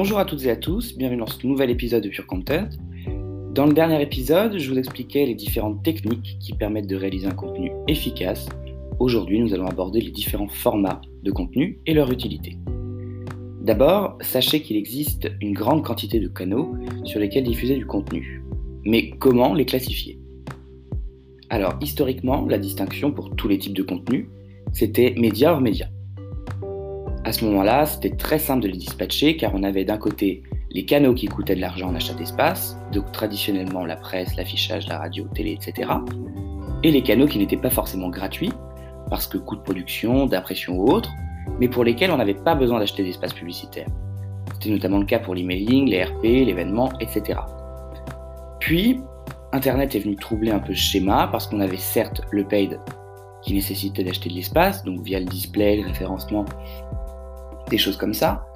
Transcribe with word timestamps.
Bonjour 0.00 0.20
à 0.20 0.24
toutes 0.24 0.44
et 0.44 0.50
à 0.50 0.54
tous, 0.54 0.96
bienvenue 0.96 1.18
dans 1.18 1.26
ce 1.26 1.44
nouvel 1.44 1.70
épisode 1.70 2.04
de 2.04 2.08
Pure 2.08 2.28
Content. 2.28 2.68
Dans 3.52 3.66
le 3.66 3.72
dernier 3.72 4.00
épisode, 4.00 4.56
je 4.56 4.70
vous 4.70 4.78
expliquais 4.78 5.26
les 5.26 5.34
différentes 5.34 5.82
techniques 5.82 6.36
qui 6.38 6.52
permettent 6.52 6.86
de 6.86 6.94
réaliser 6.94 7.26
un 7.26 7.34
contenu 7.34 7.72
efficace. 7.88 8.48
Aujourd'hui, 9.00 9.40
nous 9.40 9.52
allons 9.54 9.66
aborder 9.66 10.00
les 10.00 10.12
différents 10.12 10.46
formats 10.46 11.00
de 11.24 11.32
contenu 11.32 11.80
et 11.84 11.94
leur 11.94 12.12
utilité. 12.12 12.56
D'abord, 13.60 14.16
sachez 14.20 14.62
qu'il 14.62 14.76
existe 14.76 15.32
une 15.40 15.52
grande 15.52 15.84
quantité 15.84 16.20
de 16.20 16.28
canaux 16.28 16.76
sur 17.02 17.18
lesquels 17.18 17.42
diffuser 17.42 17.74
du 17.74 17.84
contenu. 17.84 18.44
Mais 18.84 19.10
comment 19.18 19.52
les 19.52 19.66
classifier? 19.66 20.20
Alors, 21.50 21.76
historiquement, 21.80 22.46
la 22.46 22.58
distinction 22.58 23.10
pour 23.10 23.34
tous 23.34 23.48
les 23.48 23.58
types 23.58 23.76
de 23.76 23.82
contenus, 23.82 24.28
c'était 24.72 25.16
média 25.18 25.52
hors 25.52 25.60
média. 25.60 25.88
À 27.28 27.32
ce 27.32 27.44
moment-là, 27.44 27.84
c'était 27.84 28.16
très 28.16 28.38
simple 28.38 28.62
de 28.62 28.68
les 28.68 28.78
dispatcher 28.78 29.36
car 29.36 29.54
on 29.54 29.62
avait 29.62 29.84
d'un 29.84 29.98
côté 29.98 30.42
les 30.70 30.86
canaux 30.86 31.12
qui 31.12 31.26
coûtaient 31.26 31.56
de 31.56 31.60
l'argent 31.60 31.90
en 31.90 31.94
achat 31.94 32.14
d'espace, 32.14 32.78
donc 32.90 33.12
traditionnellement 33.12 33.84
la 33.84 33.96
presse, 33.96 34.34
l'affichage, 34.36 34.88
la 34.88 34.96
radio, 34.96 35.26
télé, 35.34 35.52
etc. 35.52 35.90
Et 36.82 36.90
les 36.90 37.02
canaux 37.02 37.26
qui 37.26 37.36
n'étaient 37.36 37.58
pas 37.58 37.68
forcément 37.68 38.08
gratuits, 38.08 38.50
parce 39.10 39.26
que 39.26 39.36
coût 39.36 39.56
de 39.56 39.60
production, 39.60 40.24
d'impression 40.24 40.78
ou 40.78 40.90
autre, 40.90 41.10
mais 41.60 41.68
pour 41.68 41.84
lesquels 41.84 42.10
on 42.12 42.16
n'avait 42.16 42.32
pas 42.32 42.54
besoin 42.54 42.78
d'acheter 42.78 43.04
d'espace 43.04 43.34
publicitaire. 43.34 43.88
C'était 44.54 44.70
notamment 44.70 44.98
le 44.98 45.04
cas 45.04 45.18
pour 45.18 45.34
l'emailing, 45.34 45.86
les 45.86 46.04
RP, 46.04 46.22
l'événement, 46.22 46.90
etc. 46.98 47.40
Puis, 48.58 49.02
Internet 49.52 49.94
est 49.94 49.98
venu 49.98 50.16
troubler 50.16 50.50
un 50.50 50.60
peu 50.60 50.72
ce 50.72 50.80
schéma 50.80 51.28
parce 51.30 51.46
qu'on 51.46 51.60
avait 51.60 51.76
certes 51.76 52.22
le 52.30 52.44
paid 52.44 52.80
qui 53.42 53.52
nécessitait 53.52 54.02
d'acheter 54.02 54.30
de 54.30 54.34
l'espace, 54.34 54.82
donc 54.82 55.02
via 55.02 55.20
le 55.20 55.26
display, 55.26 55.76
le 55.76 55.86
référencement, 55.86 56.46
des 57.68 57.78
choses 57.78 57.96
comme 57.96 58.14
ça, 58.14 58.46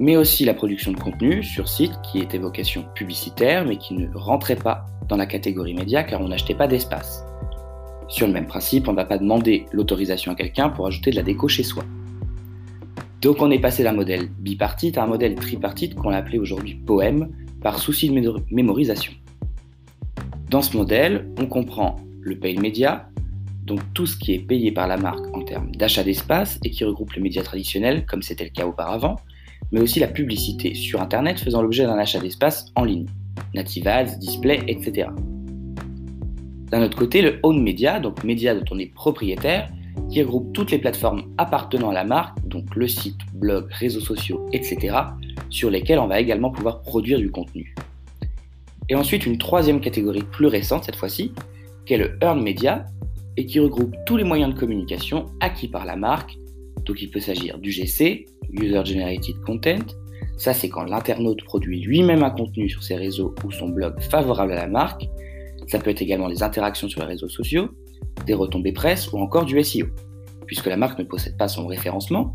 mais 0.00 0.16
aussi 0.16 0.44
la 0.44 0.54
production 0.54 0.92
de 0.92 0.98
contenu 0.98 1.42
sur 1.42 1.68
site 1.68 1.92
qui 2.02 2.20
était 2.20 2.38
vocation 2.38 2.84
publicitaire 2.94 3.64
mais 3.64 3.76
qui 3.76 3.94
ne 3.94 4.08
rentrait 4.14 4.56
pas 4.56 4.86
dans 5.08 5.16
la 5.16 5.26
catégorie 5.26 5.74
média 5.74 6.02
car 6.04 6.20
on 6.20 6.28
n'achetait 6.28 6.54
pas 6.54 6.66
d'espace. 6.66 7.24
Sur 8.08 8.26
le 8.26 8.32
même 8.32 8.46
principe, 8.46 8.88
on 8.88 8.92
ne 8.92 8.96
va 8.96 9.04
pas 9.04 9.18
demander 9.18 9.66
l'autorisation 9.72 10.32
à 10.32 10.34
quelqu'un 10.34 10.70
pour 10.70 10.86
ajouter 10.86 11.10
de 11.10 11.16
la 11.16 11.22
déco 11.22 11.46
chez 11.48 11.62
soi. 11.62 11.84
Donc 13.20 13.42
on 13.42 13.50
est 13.50 13.58
passé 13.58 13.82
d'un 13.82 13.92
modèle 13.92 14.28
bipartite 14.38 14.96
à 14.96 15.04
un 15.04 15.06
modèle 15.06 15.34
tripartite 15.34 15.94
qu'on 15.94 16.12
appelé 16.12 16.38
aujourd'hui 16.38 16.74
poème 16.74 17.28
par 17.60 17.78
souci 17.78 18.08
de 18.08 18.34
mémorisation. 18.50 19.12
Dans 20.50 20.62
ce 20.62 20.76
modèle, 20.76 21.28
on 21.38 21.46
comprend 21.46 21.96
le 22.20 22.38
pay 22.38 22.56
média, 22.56 23.08
donc 23.68 23.80
tout 23.94 24.06
ce 24.06 24.16
qui 24.16 24.34
est 24.34 24.38
payé 24.38 24.72
par 24.72 24.88
la 24.88 24.96
marque 24.96 25.24
en 25.36 25.42
termes 25.42 25.70
d'achat 25.76 26.02
d'espace 26.02 26.58
et 26.64 26.70
qui 26.70 26.84
regroupe 26.84 27.12
les 27.12 27.20
médias 27.20 27.42
traditionnels 27.42 28.06
comme 28.06 28.22
c'était 28.22 28.44
le 28.44 28.50
cas 28.50 28.66
auparavant, 28.66 29.16
mais 29.70 29.80
aussi 29.80 30.00
la 30.00 30.08
publicité 30.08 30.74
sur 30.74 31.00
Internet 31.00 31.38
faisant 31.38 31.62
l'objet 31.62 31.84
d'un 31.84 31.98
achat 31.98 32.18
d'espace 32.18 32.66
en 32.74 32.84
ligne, 32.84 33.06
native 33.54 33.86
ads, 33.86 34.16
display, 34.18 34.62
etc. 34.66 35.10
D'un 36.70 36.82
autre 36.82 36.98
côté, 36.98 37.22
le 37.22 37.38
own 37.42 37.62
media, 37.62 38.00
donc 38.00 38.24
média 38.24 38.54
dont 38.54 38.64
on 38.70 38.78
est 38.78 38.92
propriétaire, 38.92 39.70
qui 40.10 40.22
regroupe 40.22 40.52
toutes 40.52 40.70
les 40.70 40.78
plateformes 40.78 41.22
appartenant 41.36 41.90
à 41.90 41.94
la 41.94 42.04
marque, 42.04 42.38
donc 42.46 42.74
le 42.74 42.88
site, 42.88 43.18
blog, 43.34 43.66
réseaux 43.70 44.00
sociaux, 44.00 44.46
etc., 44.52 44.96
sur 45.50 45.70
lesquels 45.70 45.98
on 45.98 46.06
va 46.06 46.20
également 46.20 46.50
pouvoir 46.50 46.80
produire 46.82 47.18
du 47.18 47.30
contenu. 47.30 47.74
Et 48.88 48.94
ensuite, 48.94 49.26
une 49.26 49.38
troisième 49.38 49.80
catégorie 49.80 50.22
plus 50.22 50.46
récente 50.46 50.84
cette 50.84 50.96
fois-ci, 50.96 51.32
qui 51.84 51.94
est 51.94 51.98
le 51.98 52.18
earn 52.22 52.42
media, 52.42 52.86
et 53.38 53.46
qui 53.46 53.60
regroupe 53.60 53.94
tous 54.04 54.16
les 54.16 54.24
moyens 54.24 54.52
de 54.52 54.58
communication 54.58 55.26
acquis 55.38 55.68
par 55.68 55.84
la 55.84 55.94
marque. 55.94 56.36
Donc 56.84 57.00
il 57.00 57.08
peut 57.08 57.20
s'agir 57.20 57.58
du 57.58 57.70
GC, 57.70 58.26
User 58.50 58.84
Generated 58.84 59.40
Content. 59.46 59.86
Ça, 60.36 60.52
c'est 60.52 60.68
quand 60.68 60.82
l'internaute 60.82 61.44
produit 61.44 61.80
lui-même 61.80 62.24
un 62.24 62.30
contenu 62.30 62.68
sur 62.68 62.82
ses 62.82 62.96
réseaux 62.96 63.36
ou 63.44 63.52
son 63.52 63.68
blog 63.68 64.00
favorable 64.00 64.52
à 64.52 64.56
la 64.56 64.66
marque. 64.66 65.08
Ça 65.68 65.78
peut 65.78 65.90
être 65.90 66.02
également 66.02 66.28
des 66.28 66.42
interactions 66.42 66.88
sur 66.88 67.00
les 67.02 67.06
réseaux 67.06 67.28
sociaux, 67.28 67.68
des 68.26 68.34
retombées 68.34 68.72
presse 68.72 69.12
ou 69.12 69.18
encore 69.18 69.44
du 69.44 69.62
SEO, 69.62 69.86
puisque 70.46 70.66
la 70.66 70.76
marque 70.76 70.98
ne 70.98 71.04
possède 71.04 71.36
pas 71.36 71.46
son 71.46 71.68
référencement. 71.68 72.34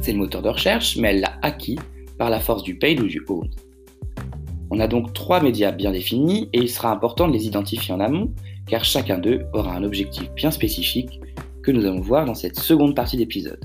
C'est 0.00 0.10
le 0.10 0.18
moteur 0.18 0.42
de 0.42 0.48
recherche, 0.48 0.96
mais 0.96 1.10
elle 1.10 1.20
l'a 1.20 1.38
acquis 1.42 1.78
par 2.18 2.30
la 2.30 2.40
force 2.40 2.64
du 2.64 2.76
paid 2.76 3.00
ou 3.00 3.06
du 3.06 3.22
own. 3.28 3.48
On 4.70 4.80
a 4.80 4.86
donc 4.86 5.12
trois 5.14 5.42
médias 5.42 5.72
bien 5.72 5.92
définis 5.92 6.50
et 6.52 6.58
il 6.58 6.68
sera 6.68 6.92
important 6.92 7.26
de 7.26 7.32
les 7.32 7.46
identifier 7.46 7.94
en 7.94 8.00
amont 8.00 8.32
car 8.66 8.84
chacun 8.84 9.18
d'eux 9.18 9.46
aura 9.54 9.74
un 9.74 9.82
objectif 9.82 10.30
bien 10.32 10.50
spécifique 10.50 11.20
que 11.62 11.70
nous 11.70 11.86
allons 11.86 12.00
voir 12.00 12.26
dans 12.26 12.34
cette 12.34 12.58
seconde 12.58 12.94
partie 12.94 13.16
d'épisode. 13.16 13.64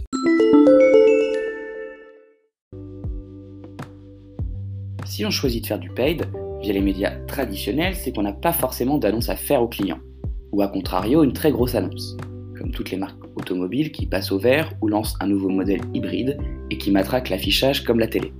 Si 5.06 5.26
on 5.26 5.30
choisit 5.30 5.64
de 5.64 5.68
faire 5.68 5.80
du 5.80 5.90
paid 5.90 6.26
via 6.62 6.74
les 6.74 6.82
médias 6.82 7.12
traditionnels, 7.28 7.96
c'est 7.96 8.14
qu'on 8.14 8.24
n'a 8.24 8.34
pas 8.34 8.54
forcément 8.54 8.98
d'annonce 8.98 9.30
à 9.30 9.36
faire 9.36 9.62
au 9.62 9.68
client, 9.68 10.00
ou 10.54 10.62
à 10.62 10.70
contrario 10.70 11.24
une 11.24 11.34
très 11.34 11.52
grosse 11.52 11.76
annonce, 11.76 12.18
comme 12.58 12.72
toutes 12.72 12.92
les 12.92 12.98
marques 12.98 13.24
automobiles 13.36 13.92
qui 13.92 14.08
passent 14.08 14.32
au 14.32 14.40
vert 14.40 14.72
ou 14.82 14.88
lancent 14.88 15.16
un 15.20 15.28
nouveau 15.28 15.50
modèle 15.50 15.82
hybride 15.94 16.38
et 16.72 16.78
qui 16.78 16.92
matraquent 16.92 17.30
l'affichage 17.30 17.84
comme 17.84 18.00
la 18.00 18.08
télé. 18.08 18.34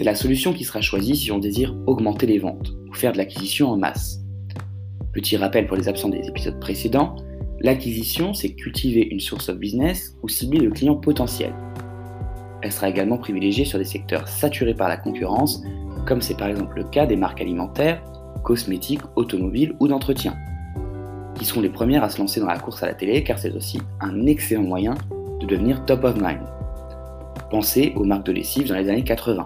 C'est 0.00 0.06
la 0.06 0.14
solution 0.14 0.54
qui 0.54 0.64
sera 0.64 0.80
choisie 0.80 1.14
si 1.14 1.30
on 1.30 1.38
désire 1.38 1.76
augmenter 1.86 2.24
les 2.24 2.38
ventes 2.38 2.72
ou 2.88 2.94
faire 2.94 3.12
de 3.12 3.18
l'acquisition 3.18 3.68
en 3.68 3.76
masse. 3.76 4.22
Petit 5.12 5.36
rappel 5.36 5.66
pour 5.66 5.76
les 5.76 5.90
absents 5.90 6.08
des 6.08 6.26
épisodes 6.26 6.58
précédents, 6.58 7.16
l'acquisition, 7.60 8.32
c'est 8.32 8.54
cultiver 8.54 9.06
une 9.10 9.20
source 9.20 9.50
of 9.50 9.58
business 9.58 10.16
ou 10.22 10.28
cibler 10.30 10.60
le 10.60 10.70
client 10.70 10.94
potentiel. 10.94 11.52
Elle 12.62 12.72
sera 12.72 12.88
également 12.88 13.18
privilégiée 13.18 13.66
sur 13.66 13.78
des 13.78 13.84
secteurs 13.84 14.26
saturés 14.26 14.72
par 14.72 14.88
la 14.88 14.96
concurrence, 14.96 15.62
comme 16.06 16.22
c'est 16.22 16.38
par 16.38 16.48
exemple 16.48 16.78
le 16.78 16.84
cas 16.84 17.04
des 17.04 17.16
marques 17.16 17.42
alimentaires, 17.42 18.02
cosmétiques, 18.42 19.02
automobiles 19.16 19.76
ou 19.80 19.88
d'entretien, 19.88 20.34
qui 21.34 21.44
sont 21.44 21.60
les 21.60 21.68
premières 21.68 22.04
à 22.04 22.08
se 22.08 22.16
lancer 22.16 22.40
dans 22.40 22.46
la 22.46 22.58
course 22.58 22.82
à 22.82 22.86
la 22.86 22.94
télé 22.94 23.22
car 23.22 23.38
c'est 23.38 23.52
aussi 23.52 23.82
un 24.00 24.24
excellent 24.24 24.62
moyen 24.62 24.94
de 25.40 25.46
devenir 25.46 25.84
top 25.84 26.04
of 26.04 26.16
mind. 26.16 26.40
Pensez 27.50 27.92
aux 27.96 28.04
marques 28.04 28.24
de 28.24 28.32
lessive 28.32 28.68
dans 28.68 28.76
les 28.76 28.88
années 28.88 29.04
80. 29.04 29.44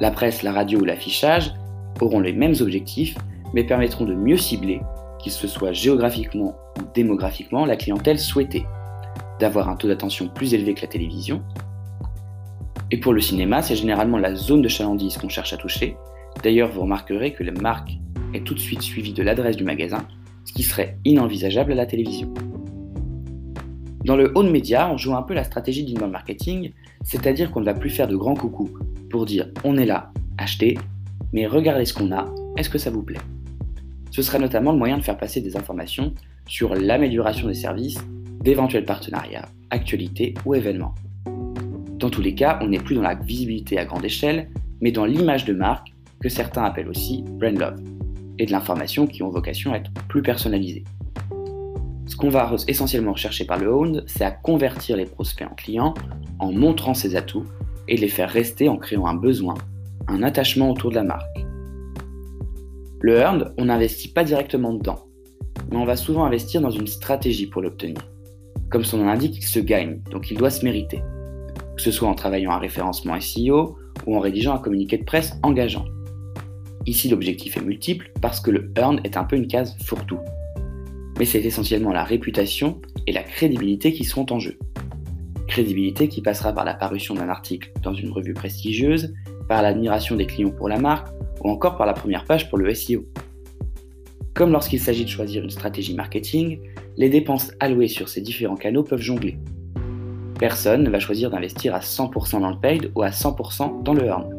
La 0.00 0.10
presse, 0.10 0.42
la 0.42 0.52
radio 0.52 0.80
ou 0.80 0.84
l'affichage 0.84 1.52
auront 2.00 2.20
les 2.20 2.32
mêmes 2.32 2.54
objectifs 2.60 3.16
mais 3.52 3.64
permettront 3.64 4.04
de 4.04 4.14
mieux 4.14 4.36
cibler, 4.36 4.80
qu'il 5.18 5.32
se 5.32 5.48
soit 5.48 5.72
géographiquement 5.72 6.54
ou 6.78 6.82
démographiquement, 6.94 7.66
la 7.66 7.76
clientèle 7.76 8.18
souhaitée, 8.18 8.64
d'avoir 9.38 9.68
un 9.68 9.76
taux 9.76 9.88
d'attention 9.88 10.28
plus 10.28 10.54
élevé 10.54 10.74
que 10.74 10.82
la 10.82 10.86
télévision. 10.86 11.42
Et 12.90 12.98
pour 12.98 13.12
le 13.12 13.20
cinéma, 13.20 13.62
c'est 13.62 13.76
généralement 13.76 14.18
la 14.18 14.34
zone 14.34 14.62
de 14.62 14.68
chalandise 14.68 15.16
qu'on 15.18 15.28
cherche 15.28 15.52
à 15.52 15.56
toucher. 15.56 15.96
D'ailleurs, 16.42 16.70
vous 16.70 16.82
remarquerez 16.82 17.32
que 17.32 17.42
la 17.42 17.52
marque 17.52 17.98
est 18.34 18.44
tout 18.44 18.54
de 18.54 18.60
suite 18.60 18.82
suivie 18.82 19.12
de 19.12 19.22
l'adresse 19.22 19.56
du 19.56 19.64
magasin, 19.64 20.06
ce 20.44 20.52
qui 20.52 20.62
serait 20.62 20.96
inenvisageable 21.04 21.72
à 21.72 21.76
la 21.76 21.86
télévision. 21.86 22.32
Dans 24.04 24.16
le 24.16 24.32
haut 24.34 24.42
média, 24.42 24.90
on 24.90 24.96
joue 24.96 25.14
un 25.14 25.22
peu 25.22 25.34
la 25.34 25.44
stratégie 25.44 25.84
d'inbound 25.84 26.12
marketing, 26.12 26.72
c'est-à-dire 27.02 27.50
qu'on 27.50 27.60
ne 27.60 27.66
va 27.66 27.74
plus 27.74 27.90
faire 27.90 28.08
de 28.08 28.16
grands 28.16 28.34
coucous 28.34 28.70
pour 29.10 29.26
dire 29.26 29.48
on 29.64 29.76
est 29.76 29.84
là, 29.84 30.12
achetez, 30.38 30.78
mais 31.32 31.46
regardez 31.46 31.84
ce 31.84 31.92
qu'on 31.92 32.12
a, 32.12 32.32
est-ce 32.56 32.70
que 32.70 32.78
ça 32.78 32.90
vous 32.90 33.02
plaît? 33.02 33.20
Ce 34.10 34.22
serait 34.22 34.38
notamment 34.38 34.72
le 34.72 34.78
moyen 34.78 34.98
de 34.98 35.02
faire 35.02 35.18
passer 35.18 35.40
des 35.40 35.56
informations 35.56 36.14
sur 36.46 36.74
l'amélioration 36.74 37.46
des 37.46 37.54
services, 37.54 37.98
d'éventuels 38.42 38.84
partenariats, 38.84 39.48
actualités 39.70 40.34
ou 40.44 40.54
événements. 40.54 40.94
Dans 41.98 42.10
tous 42.10 42.22
les 42.22 42.34
cas, 42.34 42.58
on 42.62 42.68
n'est 42.68 42.78
plus 42.78 42.96
dans 42.96 43.02
la 43.02 43.14
visibilité 43.14 43.78
à 43.78 43.84
grande 43.84 44.04
échelle, 44.04 44.48
mais 44.80 44.90
dans 44.90 45.04
l'image 45.04 45.44
de 45.44 45.52
marque 45.52 45.92
que 46.20 46.28
certains 46.28 46.64
appellent 46.64 46.88
aussi 46.88 47.22
brand 47.22 47.58
love, 47.58 47.80
et 48.38 48.46
de 48.46 48.52
l'information 48.52 49.06
qui 49.06 49.22
ont 49.22 49.28
vocation 49.28 49.72
à 49.72 49.76
être 49.76 49.92
plus 50.08 50.22
personnalisée. 50.22 50.84
Ce 52.06 52.16
qu'on 52.16 52.30
va 52.30 52.52
essentiellement 52.66 53.12
rechercher 53.12 53.44
par 53.44 53.58
le 53.58 53.72
owned, 53.72 54.02
c'est 54.06 54.24
à 54.24 54.30
convertir 54.30 54.96
les 54.96 55.04
prospects 55.04 55.46
en 55.48 55.54
clients 55.54 55.94
en 56.38 56.50
montrant 56.50 56.94
ses 56.94 57.14
atouts 57.14 57.44
et 57.90 57.96
les 57.96 58.08
faire 58.08 58.30
rester 58.30 58.68
en 58.68 58.78
créant 58.78 59.06
un 59.06 59.14
besoin, 59.14 59.54
un 60.08 60.22
attachement 60.22 60.70
autour 60.70 60.90
de 60.90 60.94
la 60.94 61.02
marque. 61.02 61.44
Le 63.02 63.16
earned, 63.16 63.52
on 63.58 63.66
n'investit 63.66 64.12
pas 64.12 64.24
directement 64.24 64.72
dedans, 64.72 65.06
mais 65.70 65.76
on 65.76 65.84
va 65.84 65.96
souvent 65.96 66.24
investir 66.24 66.60
dans 66.60 66.70
une 66.70 66.86
stratégie 66.86 67.46
pour 67.46 67.60
l'obtenir. 67.60 67.98
Comme 68.70 68.84
son 68.84 68.98
nom 68.98 69.06
l'indique, 69.06 69.36
il 69.38 69.46
se 69.46 69.58
gagne, 69.58 70.00
donc 70.10 70.30
il 70.30 70.38
doit 70.38 70.50
se 70.50 70.64
mériter. 70.64 71.02
Que 71.76 71.82
ce 71.82 71.90
soit 71.90 72.08
en 72.08 72.14
travaillant 72.14 72.52
un 72.52 72.58
référencement 72.58 73.20
SEO 73.20 73.76
ou 74.06 74.16
en 74.16 74.20
rédigeant 74.20 74.54
un 74.54 74.58
communiqué 74.58 74.96
de 74.96 75.04
presse 75.04 75.32
engageant. 75.42 75.84
Ici, 76.86 77.08
l'objectif 77.08 77.56
est 77.56 77.62
multiple 77.62 78.12
parce 78.22 78.40
que 78.40 78.50
le 78.50 78.70
earn 78.76 79.00
est 79.04 79.16
un 79.16 79.24
peu 79.24 79.36
une 79.36 79.48
case 79.48 79.76
fourre-tout. 79.84 80.20
Mais 81.18 81.24
c'est 81.24 81.40
essentiellement 81.40 81.92
la 81.92 82.04
réputation 82.04 82.80
et 83.06 83.12
la 83.12 83.22
crédibilité 83.22 83.92
qui 83.92 84.04
seront 84.04 84.26
en 84.30 84.38
jeu. 84.38 84.56
Crédibilité 85.50 86.06
qui 86.06 86.22
passera 86.22 86.52
par 86.52 86.64
la 86.64 86.74
parution 86.74 87.16
d'un 87.16 87.28
article 87.28 87.72
dans 87.82 87.92
une 87.92 88.12
revue 88.12 88.34
prestigieuse, 88.34 89.12
par 89.48 89.62
l'admiration 89.62 90.14
des 90.14 90.26
clients 90.26 90.52
pour 90.52 90.68
la 90.68 90.78
marque 90.78 91.08
ou 91.42 91.50
encore 91.50 91.76
par 91.76 91.88
la 91.88 91.92
première 91.92 92.24
page 92.24 92.48
pour 92.48 92.56
le 92.56 92.72
SEO. 92.72 93.04
Comme 94.32 94.52
lorsqu'il 94.52 94.78
s'agit 94.78 95.04
de 95.04 95.10
choisir 95.10 95.42
une 95.42 95.50
stratégie 95.50 95.96
marketing, 95.96 96.60
les 96.96 97.08
dépenses 97.08 97.50
allouées 97.58 97.88
sur 97.88 98.08
ces 98.08 98.20
différents 98.20 98.54
canaux 98.54 98.84
peuvent 98.84 99.00
jongler. 99.00 99.38
Personne 100.38 100.84
ne 100.84 100.90
va 100.90 101.00
choisir 101.00 101.30
d'investir 101.30 101.74
à 101.74 101.80
100% 101.80 102.40
dans 102.40 102.50
le 102.50 102.60
paid 102.60 102.92
ou 102.94 103.02
à 103.02 103.10
100% 103.10 103.82
dans 103.82 103.94
le 103.94 104.04
earn. 104.04 104.32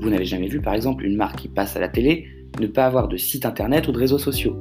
Vous 0.00 0.08
n'avez 0.08 0.24
jamais 0.24 0.48
vu 0.48 0.62
par 0.62 0.72
exemple 0.72 1.04
une 1.04 1.16
marque 1.16 1.40
qui 1.40 1.48
passe 1.48 1.76
à 1.76 1.80
la 1.80 1.88
télé 1.88 2.26
ne 2.58 2.66
pas 2.66 2.86
avoir 2.86 3.08
de 3.08 3.18
site 3.18 3.44
internet 3.44 3.86
ou 3.86 3.92
de 3.92 3.98
réseaux 3.98 4.18
sociaux. 4.18 4.56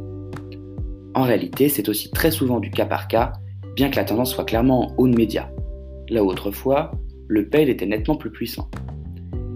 En 1.16 1.24
réalité, 1.24 1.69
c'est 1.69 1.88
aussi 1.88 2.12
très 2.12 2.30
souvent 2.30 2.60
du 2.60 2.72
cas 2.72 2.86
par 2.86 3.07
cas, 3.07 3.31
bien 3.78 3.90
que 3.90 3.95
la 3.95 4.04
tendance 4.04 4.33
soit 4.33 4.44
clairement 4.44 4.92
en 4.92 4.95
haut 4.98 5.07
de 5.07 5.16
médias. 5.16 5.48
Là 6.09 6.24
où 6.24 6.27
autrefois, 6.27 6.92
le 7.27 7.50
paid 7.50 7.68
était 7.68 7.86
nettement 7.86 8.15
plus 8.15 8.31
puissant. 8.31 8.69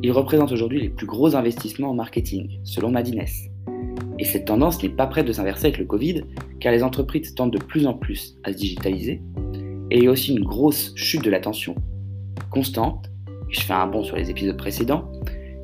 Il 0.04 0.12
représente 0.12 0.52
aujourd'hui 0.52 0.82
les 0.82 0.90
plus 0.90 1.06
gros 1.06 1.36
investissements 1.36 1.92
en 1.92 1.94
marketing, 1.94 2.60
selon 2.64 2.92
Madines. 2.92 3.24
Et 4.20 4.26
cette 4.26 4.46
tendance 4.46 4.82
n'est 4.84 4.90
pas 4.90 5.08
prête 5.08 5.26
de 5.26 5.32
s'inverser 5.32 5.68
avec 5.68 5.78
le 5.78 5.86
Covid, 5.86 6.24
car 6.60 6.74
les 6.74 6.84
entreprises 6.84 7.34
tendent 7.36 7.54
de 7.54 7.64
plus 7.64 7.88
en 7.88 7.94
plus 7.94 8.38
à 8.44 8.52
se 8.52 8.58
digitaliser, 8.58 9.22
et 9.92 9.98
il 9.98 10.04
y 10.04 10.08
a 10.08 10.12
aussi 10.12 10.36
une 10.36 10.44
grosse 10.44 10.94
chute 10.96 11.24
de 11.24 11.30
l'attention 11.30 11.76
constante, 12.50 13.10
et 13.50 13.54
je 13.54 13.62
fais 13.62 13.74
un 13.74 13.88
bond 13.88 14.04
sur 14.04 14.16
les 14.16 14.30
épisodes 14.30 14.58
précédents, 14.58 15.12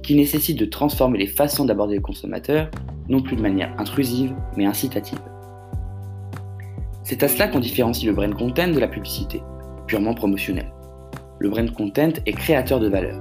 qui 0.03 0.15
nécessite 0.15 0.57
de 0.57 0.65
transformer 0.65 1.17
les 1.17 1.27
façons 1.27 1.65
d'aborder 1.65 1.95
le 1.95 2.01
consommateur, 2.01 2.71
non 3.09 3.21
plus 3.21 3.35
de 3.35 3.41
manière 3.41 3.73
intrusive, 3.77 4.33
mais 4.55 4.65
incitative. 4.65 5.19
C'est 7.03 7.23
à 7.23 7.27
cela 7.27 7.47
qu'on 7.47 7.59
différencie 7.59 8.05
le 8.05 8.13
brand 8.13 8.33
content 8.33 8.69
de 8.69 8.79
la 8.79 8.87
publicité, 8.87 9.41
purement 9.87 10.13
promotionnelle. 10.13 10.71
Le 11.39 11.49
brand 11.49 11.69
content 11.71 12.13
est 12.25 12.33
créateur 12.33 12.79
de 12.79 12.89
valeur. 12.89 13.19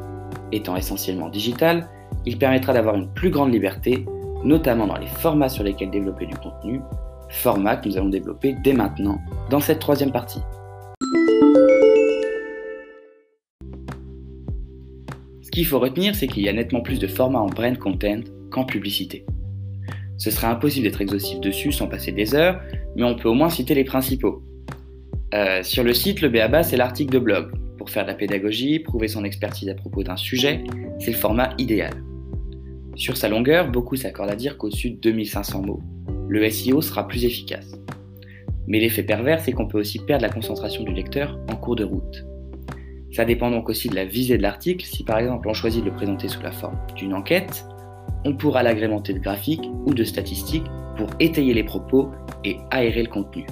Étant 0.53 0.77
essentiellement 0.77 1.29
digital, 1.29 1.89
il 2.25 2.39
permettra 2.39 2.73
d'avoir 2.73 2.95
une 2.95 3.13
plus 3.13 3.31
grande 3.31 3.53
liberté, 3.53 4.07
notamment 4.43 4.87
dans 4.87 4.97
les 4.97 5.07
formats 5.07 5.49
sur 5.49 5.65
lesquels 5.65 5.91
développer 5.91 6.27
du 6.27 6.35
contenu, 6.37 6.81
format 7.29 7.77
que 7.77 7.89
nous 7.89 7.97
allons 7.99 8.09
développer 8.09 8.57
dès 8.65 8.73
maintenant 8.73 9.19
dans 9.51 9.61
cette 9.61 9.81
troisième 9.81 10.13
partie. 10.13 10.41
Ce 15.43 15.51
qu'il 15.51 15.67
faut 15.67 15.79
retenir, 15.79 16.15
c'est 16.15 16.27
qu'il 16.27 16.43
y 16.43 16.49
a 16.49 16.53
nettement 16.53 16.81
plus 16.81 16.99
de 16.99 17.07
formats 17.07 17.41
en 17.41 17.47
brand 17.47 17.77
content 17.77 18.21
qu'en 18.51 18.65
publicité. 18.65 19.27
Ce 20.17 20.31
serait 20.31 20.47
impossible 20.47 20.85
d'être 20.87 21.03
exhaustif 21.03 21.41
dessus 21.41 21.73
sans 21.73 21.87
passer 21.87 22.13
des 22.13 22.35
heures, 22.35 22.61
mais 22.97 23.05
on 23.05 23.15
peut 23.15 23.29
au 23.29 23.35
moins 23.35 23.51
citer 23.51 23.75
les 23.75 23.85
principaux. 23.85 24.43
Euh, 25.35 25.63
sur 25.63 25.85
le 25.85 25.93
site, 25.93 26.23
le 26.23 26.31
BABA, 26.31 26.63
c'est 26.63 26.77
l'article 26.77 27.13
de 27.13 27.19
blog. 27.19 27.66
Pour 27.87 27.93
faire 27.93 28.03
de 28.03 28.09
la 28.09 28.17
pédagogie, 28.17 28.81
prouver 28.81 29.07
son 29.07 29.23
expertise 29.23 29.69
à 29.69 29.75
propos 29.75 30.03
d'un 30.03 30.17
sujet, 30.17 30.65
c'est 30.99 31.13
le 31.13 31.17
format 31.17 31.51
idéal. 31.57 31.93
Sur 32.97 33.17
sa 33.17 33.29
longueur, 33.29 33.71
beaucoup 33.71 33.95
s'accordent 33.95 34.31
à 34.31 34.35
dire 34.35 34.59
qu'au-dessus 34.59 34.91
de 34.91 34.97
2500 34.97 35.63
mots, 35.63 35.81
le 36.29 36.51
SEO 36.51 36.83
sera 36.83 37.07
plus 37.07 37.25
efficace. 37.25 37.79
Mais 38.67 38.81
l'effet 38.81 39.05
pervers, 39.05 39.41
c'est 39.41 39.53
qu'on 39.53 39.69
peut 39.69 39.79
aussi 39.79 40.01
perdre 40.01 40.23
la 40.23 40.31
concentration 40.31 40.83
du 40.83 40.93
lecteur 40.93 41.39
en 41.49 41.55
cours 41.55 41.77
de 41.77 41.85
route. 41.85 42.27
Ça 43.13 43.25
dépend 43.25 43.53
donc 43.53 43.69
aussi 43.69 43.89
de 43.89 43.95
la 43.95 44.05
visée 44.05 44.37
de 44.37 44.43
l'article. 44.43 44.85
Si 44.85 45.05
par 45.05 45.19
exemple 45.19 45.47
on 45.49 45.55
choisit 45.55 45.85
de 45.85 45.89
le 45.89 45.95
présenter 45.95 46.27
sous 46.27 46.43
la 46.43 46.51
forme 46.51 46.81
d'une 46.97 47.15
enquête, 47.15 47.67
on 48.25 48.37
pourra 48.37 48.65
l'agrémenter 48.65 49.13
de 49.13 49.21
graphiques 49.21 49.71
ou 49.87 49.95
de 49.95 50.03
statistiques 50.03 50.67
pour 50.97 51.09
étayer 51.21 51.55
les 51.55 51.63
propos 51.63 52.11
et 52.43 52.57
aérer 52.73 53.05
le 53.05 53.11
contenu. 53.11 53.47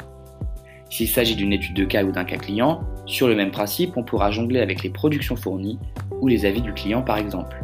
S'il 0.91 1.09
s'agit 1.09 1.35
d'une 1.35 1.53
étude 1.53 1.75
de 1.75 1.85
cas 1.85 2.05
ou 2.05 2.13
d'un 2.13 2.25
cas 2.25 2.37
client, 2.37 2.83
sur 3.07 3.27
le 3.29 3.35
même 3.35 3.51
principe, 3.51 3.97
on 3.97 4.05
pourra 4.05 4.31
jongler 4.31 4.61
avec 4.61 4.83
les 4.83 4.91
productions 4.91 5.37
fournies 5.37 5.79
ou 6.21 6.29
les 6.29 6.47
avis 6.47 6.63
du 6.63 6.73
client 6.73 7.03
par 7.03 7.19
exemple. 7.19 7.63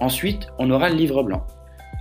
Ensuite, 0.00 0.48
on 0.58 0.70
aura 0.70 0.88
le 0.88 0.96
livre 0.96 1.22
blanc. 1.22 1.46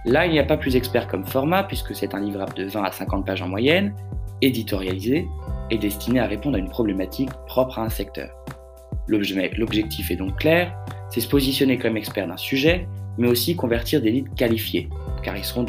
Là, 0.06 0.26
il 0.26 0.32
n'y 0.32 0.40
a 0.40 0.44
pas 0.44 0.58
plus 0.58 0.76
expert 0.76 1.08
comme 1.08 1.26
format 1.26 1.64
puisque 1.64 1.96
c'est 1.96 2.14
un 2.14 2.20
livrable 2.20 2.54
de 2.54 2.66
20 2.66 2.84
à 2.84 2.92
50 2.92 3.26
pages 3.26 3.42
en 3.42 3.48
moyenne, 3.48 3.96
éditorialisé 4.42 5.28
et 5.72 5.78
destiné 5.78 6.20
à 6.20 6.28
répondre 6.28 6.58
à 6.58 6.60
une 6.60 6.70
problématique 6.70 7.32
propre 7.48 7.80
à 7.80 7.84
un 7.84 7.90
secteur. 7.90 8.30
L'objectif 9.08 10.12
est 10.12 10.16
donc 10.16 10.38
clair, 10.38 10.76
c'est 11.10 11.22
se 11.22 11.28
positionner 11.28 11.78
comme 11.78 11.98
expert 11.98 12.28
d'un 12.28 12.38
sujet, 12.38 12.88
mais 13.18 13.28
aussi 13.28 13.56
convertir 13.56 14.02
des 14.02 14.12
leads 14.12 14.34
qualifiés, 14.36 14.90
car 15.24 15.38
ils 15.38 15.44
seront 15.44 15.66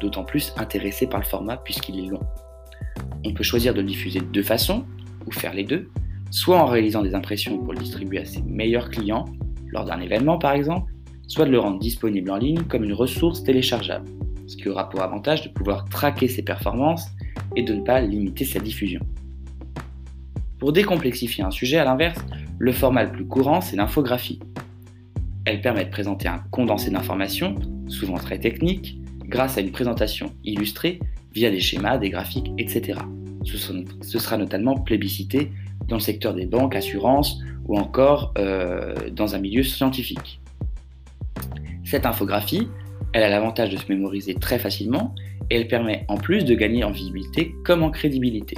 d'autant 0.00 0.24
plus 0.24 0.52
intéressés 0.56 1.06
par 1.06 1.20
le 1.20 1.26
format 1.26 1.56
puisqu'il 1.56 2.04
est 2.04 2.08
long. 2.08 2.20
On 3.24 3.32
peut 3.32 3.42
choisir 3.42 3.74
de 3.74 3.80
le 3.80 3.86
diffuser 3.86 4.20
de 4.20 4.26
deux 4.26 4.42
façons, 4.42 4.84
ou 5.26 5.32
faire 5.32 5.54
les 5.54 5.64
deux, 5.64 5.88
soit 6.30 6.60
en 6.60 6.66
réalisant 6.66 7.02
des 7.02 7.14
impressions 7.14 7.58
pour 7.58 7.72
le 7.72 7.78
distribuer 7.78 8.18
à 8.18 8.24
ses 8.24 8.42
meilleurs 8.42 8.90
clients, 8.90 9.24
lors 9.68 9.84
d'un 9.84 10.00
événement 10.00 10.38
par 10.38 10.52
exemple, 10.52 10.92
soit 11.26 11.46
de 11.46 11.50
le 11.50 11.58
rendre 11.58 11.78
disponible 11.78 12.30
en 12.30 12.36
ligne 12.36 12.62
comme 12.64 12.84
une 12.84 12.92
ressource 12.92 13.42
téléchargeable, 13.42 14.08
ce 14.46 14.56
qui 14.56 14.68
aura 14.68 14.88
pour 14.88 15.02
avantage 15.02 15.42
de 15.42 15.48
pouvoir 15.48 15.86
traquer 15.88 16.28
ses 16.28 16.42
performances 16.42 17.06
et 17.56 17.62
de 17.62 17.74
ne 17.74 17.82
pas 17.82 18.00
limiter 18.00 18.44
sa 18.44 18.60
diffusion. 18.60 19.00
Pour 20.58 20.72
décomplexifier 20.72 21.44
un 21.44 21.50
sujet, 21.50 21.78
à 21.78 21.84
l'inverse, 21.84 22.18
le 22.58 22.72
format 22.72 23.04
le 23.04 23.12
plus 23.12 23.26
courant, 23.26 23.60
c'est 23.60 23.76
l'infographie. 23.76 24.38
Elle 25.44 25.60
permet 25.60 25.84
de 25.84 25.90
présenter 25.90 26.28
un 26.28 26.38
condensé 26.50 26.90
d'informations, 26.90 27.54
souvent 27.88 28.16
très 28.16 28.38
technique, 28.38 28.98
grâce 29.26 29.58
à 29.58 29.60
une 29.60 29.72
présentation 29.72 30.32
illustrée 30.44 31.00
via 31.34 31.50
des 31.50 31.60
schémas, 31.60 31.98
des 31.98 32.10
graphiques, 32.10 32.50
etc. 32.58 33.00
Ce 33.44 34.18
sera 34.18 34.36
notamment 34.36 34.76
plébiscité 34.76 35.50
dans 35.88 35.96
le 35.96 36.00
secteur 36.00 36.34
des 36.34 36.46
banques, 36.46 36.74
assurances 36.76 37.40
ou 37.66 37.78
encore 37.78 38.32
euh, 38.38 38.94
dans 39.10 39.34
un 39.34 39.38
milieu 39.38 39.62
scientifique. 39.62 40.40
Cette 41.84 42.06
infographie, 42.06 42.68
elle 43.12 43.22
a 43.22 43.28
l'avantage 43.28 43.70
de 43.70 43.76
se 43.76 43.84
mémoriser 43.88 44.34
très 44.34 44.58
facilement 44.58 45.14
et 45.50 45.56
elle 45.56 45.68
permet 45.68 46.04
en 46.08 46.16
plus 46.16 46.44
de 46.44 46.54
gagner 46.54 46.84
en 46.84 46.90
visibilité 46.90 47.54
comme 47.64 47.82
en 47.82 47.90
crédibilité. 47.90 48.56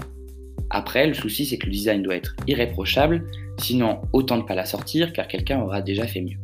Après, 0.71 1.07
le 1.07 1.15
souci 1.15 1.47
c'est 1.47 1.59
que 1.59 1.67
le 1.67 1.73
design 1.73 2.03
doit 2.03 2.17
être 2.17 2.37
irréprochable, 2.47 3.27
sinon 3.59 4.01
autant 4.13 4.37
ne 4.37 4.43
pas 4.43 4.55
la 4.55 4.65
sortir 4.65 5.13
car 5.13 5.27
quelqu'un 5.27 5.61
aura 5.61 5.83
déjà 5.83 6.07
fait 6.07 6.21
mieux. 6.21 6.39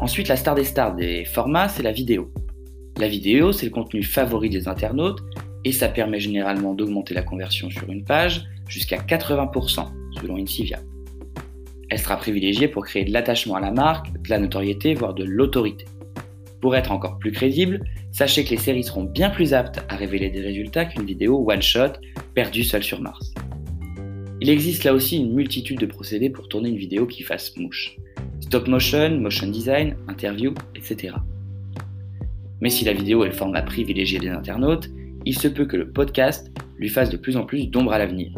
Ensuite, 0.00 0.28
la 0.28 0.36
star 0.36 0.54
des 0.54 0.64
stars 0.64 0.94
des 0.94 1.24
formats, 1.24 1.68
c'est 1.68 1.82
la 1.82 1.92
vidéo. 1.92 2.32
La 2.96 3.08
vidéo, 3.08 3.50
c'est 3.50 3.66
le 3.66 3.72
contenu 3.72 4.04
favori 4.04 4.48
des 4.50 4.68
internautes 4.68 5.20
et 5.64 5.72
ça 5.72 5.88
permet 5.88 6.20
généralement 6.20 6.74
d'augmenter 6.74 7.12
la 7.12 7.22
conversion 7.22 7.68
sur 7.68 7.90
une 7.90 8.04
page 8.04 8.44
jusqu'à 8.68 8.98
80% 8.98 9.86
selon 10.20 10.36
Incivia. 10.36 10.78
Elle 11.90 11.98
sera 11.98 12.16
privilégiée 12.16 12.68
pour 12.68 12.84
créer 12.84 13.04
de 13.04 13.12
l'attachement 13.12 13.56
à 13.56 13.60
la 13.60 13.72
marque, 13.72 14.12
de 14.12 14.30
la 14.30 14.38
notoriété, 14.38 14.94
voire 14.94 15.12
de 15.12 15.24
l'autorité. 15.24 15.86
Pour 16.60 16.76
être 16.76 16.92
encore 16.92 17.18
plus 17.18 17.32
crédible, 17.32 17.84
sachez 18.12 18.44
que 18.44 18.50
les 18.50 18.58
séries 18.58 18.84
seront 18.84 19.04
bien 19.04 19.28
plus 19.28 19.54
aptes 19.54 19.84
à 19.88 19.96
révéler 19.96 20.30
des 20.30 20.40
résultats 20.40 20.84
qu'une 20.84 21.04
vidéo 21.04 21.44
one-shot 21.50 21.94
perdue 22.34 22.64
seule 22.64 22.84
sur 22.84 23.00
Mars. 23.00 23.34
Il 24.40 24.48
existe 24.48 24.84
là 24.84 24.94
aussi 24.94 25.16
une 25.16 25.34
multitude 25.34 25.80
de 25.80 25.86
procédés 25.86 26.30
pour 26.30 26.48
tourner 26.48 26.68
une 26.68 26.78
vidéo 26.78 27.06
qui 27.06 27.24
fasse 27.24 27.56
mouche. 27.56 27.96
Stop 28.40 28.68
motion, 28.68 29.18
motion 29.20 29.48
design, 29.48 29.96
interview, 30.08 30.54
etc. 30.76 31.14
Mais 32.64 32.70
si 32.70 32.86
la 32.86 32.94
vidéo 32.94 33.24
est 33.24 33.28
le 33.28 33.34
format 33.34 33.60
privilégié 33.60 34.18
des 34.18 34.30
internautes, 34.30 34.88
il 35.26 35.36
se 35.36 35.48
peut 35.48 35.66
que 35.66 35.76
le 35.76 35.90
podcast 35.90 36.50
lui 36.78 36.88
fasse 36.88 37.10
de 37.10 37.18
plus 37.18 37.36
en 37.36 37.44
plus 37.44 37.66
d'ombre 37.66 37.92
à 37.92 37.98
l'avenir. 37.98 38.32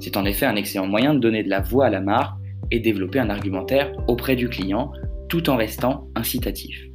C'est 0.00 0.16
en 0.16 0.24
effet 0.24 0.46
un 0.46 0.56
excellent 0.56 0.88
moyen 0.88 1.14
de 1.14 1.20
donner 1.20 1.44
de 1.44 1.48
la 1.48 1.60
voix 1.60 1.86
à 1.86 1.90
la 1.90 2.00
marque 2.00 2.36
et 2.72 2.80
développer 2.80 3.20
un 3.20 3.30
argumentaire 3.30 3.92
auprès 4.08 4.34
du 4.34 4.48
client 4.48 4.90
tout 5.28 5.48
en 5.48 5.54
restant 5.54 6.08
incitatif. 6.16 6.88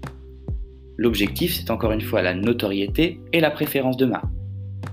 L'objectif, 0.98 1.54
c'est 1.54 1.72
encore 1.72 1.94
une 1.94 2.02
fois 2.02 2.22
la 2.22 2.34
notoriété 2.34 3.22
et 3.32 3.40
la 3.40 3.50
préférence 3.50 3.96
de 3.96 4.08
marque. 4.08 4.26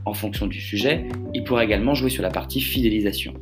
En 0.04 0.14
fonction 0.14 0.46
du 0.46 0.60
sujet, 0.60 1.08
il 1.34 1.42
pourra 1.42 1.64
également 1.64 1.94
jouer 1.94 2.10
sur 2.10 2.22
la 2.22 2.30
partie 2.30 2.60
fidélisation. 2.60 3.34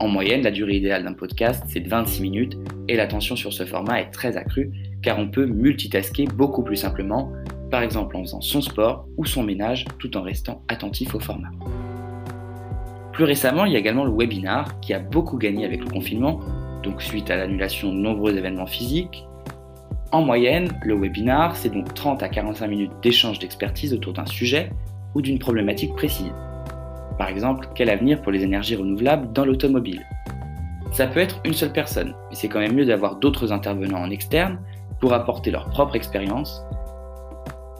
En 0.00 0.08
moyenne, 0.08 0.42
la 0.42 0.50
durée 0.50 0.78
idéale 0.78 1.04
d'un 1.04 1.12
podcast, 1.12 1.62
c'est 1.68 1.78
de 1.78 1.88
26 1.88 2.22
minutes 2.22 2.58
et 2.88 2.96
l'attention 2.96 3.36
sur 3.36 3.52
ce 3.52 3.64
format 3.64 4.00
est 4.00 4.10
très 4.10 4.36
accrue 4.36 4.72
car 5.04 5.18
on 5.18 5.28
peut 5.28 5.46
multitasker 5.46 6.24
beaucoup 6.34 6.62
plus 6.62 6.76
simplement, 6.76 7.30
par 7.70 7.82
exemple 7.82 8.16
en 8.16 8.22
faisant 8.22 8.40
son 8.40 8.62
sport 8.62 9.06
ou 9.18 9.26
son 9.26 9.42
ménage 9.42 9.84
tout 9.98 10.16
en 10.16 10.22
restant 10.22 10.62
attentif 10.68 11.14
au 11.14 11.20
format. 11.20 11.50
Plus 13.12 13.24
récemment, 13.24 13.66
il 13.66 13.72
y 13.72 13.76
a 13.76 13.78
également 13.78 14.04
le 14.04 14.10
webinar 14.10 14.80
qui 14.80 14.94
a 14.94 14.98
beaucoup 14.98 15.36
gagné 15.36 15.66
avec 15.66 15.80
le 15.80 15.90
confinement, 15.90 16.40
donc 16.82 17.02
suite 17.02 17.30
à 17.30 17.36
l'annulation 17.36 17.92
de 17.92 17.98
nombreux 17.98 18.36
événements 18.36 18.66
physiques, 18.66 19.24
en 20.10 20.22
moyenne, 20.22 20.68
le 20.84 20.94
webinar, 20.94 21.56
c'est 21.56 21.70
donc 21.70 21.92
30 21.92 22.22
à 22.22 22.28
45 22.28 22.68
minutes 22.68 22.92
d'échange 23.02 23.40
d'expertise 23.40 23.92
autour 23.92 24.12
d'un 24.12 24.26
sujet 24.26 24.70
ou 25.14 25.20
d'une 25.20 25.40
problématique 25.40 25.92
précise. 25.94 26.32
Par 27.18 27.28
exemple, 27.28 27.68
quel 27.74 27.90
avenir 27.90 28.22
pour 28.22 28.30
les 28.30 28.44
énergies 28.44 28.76
renouvelables 28.76 29.32
dans 29.32 29.44
l'automobile? 29.44 30.06
Ça 30.92 31.08
peut 31.08 31.18
être 31.18 31.40
une 31.44 31.52
seule 31.52 31.72
personne, 31.72 32.14
mais 32.30 32.36
c'est 32.36 32.46
quand 32.46 32.60
même 32.60 32.74
mieux 32.74 32.84
d'avoir 32.84 33.16
d'autres 33.16 33.50
intervenants 33.50 34.02
en 34.02 34.10
externe 34.10 34.60
apporter 35.12 35.50
leur 35.50 35.68
propre 35.70 35.96
expérience 35.96 36.62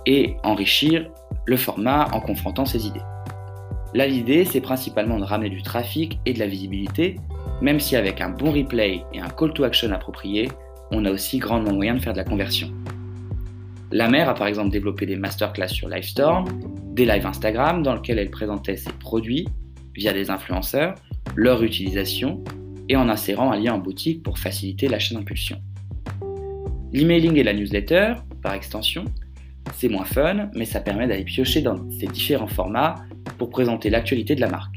et 0.06 0.36
enrichir 0.42 1.10
le 1.46 1.56
format 1.56 2.08
en 2.12 2.20
confrontant 2.20 2.66
ces 2.66 2.86
idées. 2.86 3.02
Là, 3.94 4.06
l'idée, 4.06 4.44
c'est 4.44 4.60
principalement 4.60 5.18
de 5.18 5.24
ramener 5.24 5.50
du 5.50 5.62
trafic 5.62 6.18
et 6.26 6.32
de 6.32 6.38
la 6.40 6.46
visibilité, 6.46 7.20
même 7.62 7.78
si 7.78 7.96
avec 7.96 8.20
un 8.20 8.30
bon 8.30 8.50
replay 8.50 9.02
et 9.12 9.20
un 9.20 9.28
call 9.28 9.52
to 9.52 9.64
action 9.64 9.92
approprié, 9.92 10.50
on 10.90 11.04
a 11.04 11.10
aussi 11.10 11.38
grandement 11.38 11.72
moyen 11.72 11.94
de 11.94 12.00
faire 12.00 12.12
de 12.12 12.18
la 12.18 12.24
conversion. 12.24 12.70
La 13.92 14.08
mère 14.08 14.28
a 14.28 14.34
par 14.34 14.48
exemple 14.48 14.70
développé 14.70 15.06
des 15.06 15.16
masterclass 15.16 15.68
sur 15.68 15.88
Livestorm, 15.88 16.46
des 16.92 17.06
lives 17.06 17.26
Instagram 17.26 17.82
dans 17.82 17.94
lesquels 17.94 18.18
elle 18.18 18.30
présentait 18.30 18.76
ses 18.76 18.92
produits 18.92 19.46
via 19.94 20.12
des 20.12 20.30
influenceurs, 20.30 20.96
leur 21.36 21.62
utilisation 21.62 22.42
et 22.88 22.96
en 22.96 23.08
insérant 23.08 23.52
un 23.52 23.58
lien 23.58 23.74
en 23.74 23.78
boutique 23.78 24.22
pour 24.22 24.38
faciliter 24.38 24.88
l'achat 24.88 25.14
d'impulsion. 25.14 25.60
L'emailing 26.94 27.36
et 27.38 27.42
la 27.42 27.52
newsletter, 27.52 28.14
par 28.40 28.54
extension, 28.54 29.04
c'est 29.74 29.88
moins 29.88 30.04
fun, 30.04 30.48
mais 30.54 30.64
ça 30.64 30.78
permet 30.78 31.08
d'aller 31.08 31.24
piocher 31.24 31.60
dans 31.60 31.90
ces 31.90 32.06
différents 32.06 32.46
formats 32.46 32.94
pour 33.36 33.50
présenter 33.50 33.90
l'actualité 33.90 34.36
de 34.36 34.40
la 34.40 34.48
marque. 34.48 34.76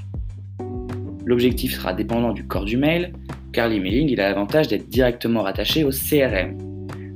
L'objectif 1.25 1.75
sera 1.75 1.93
dépendant 1.93 2.33
du 2.33 2.47
corps 2.47 2.65
du 2.65 2.75
mail, 2.75 3.13
car 3.53 3.69
l'emailing 3.69 4.09
il 4.09 4.19
a 4.19 4.29
l'avantage 4.29 4.67
d'être 4.67 4.89
directement 4.89 5.43
rattaché 5.43 5.83
au 5.83 5.91
CRM. 5.91 6.57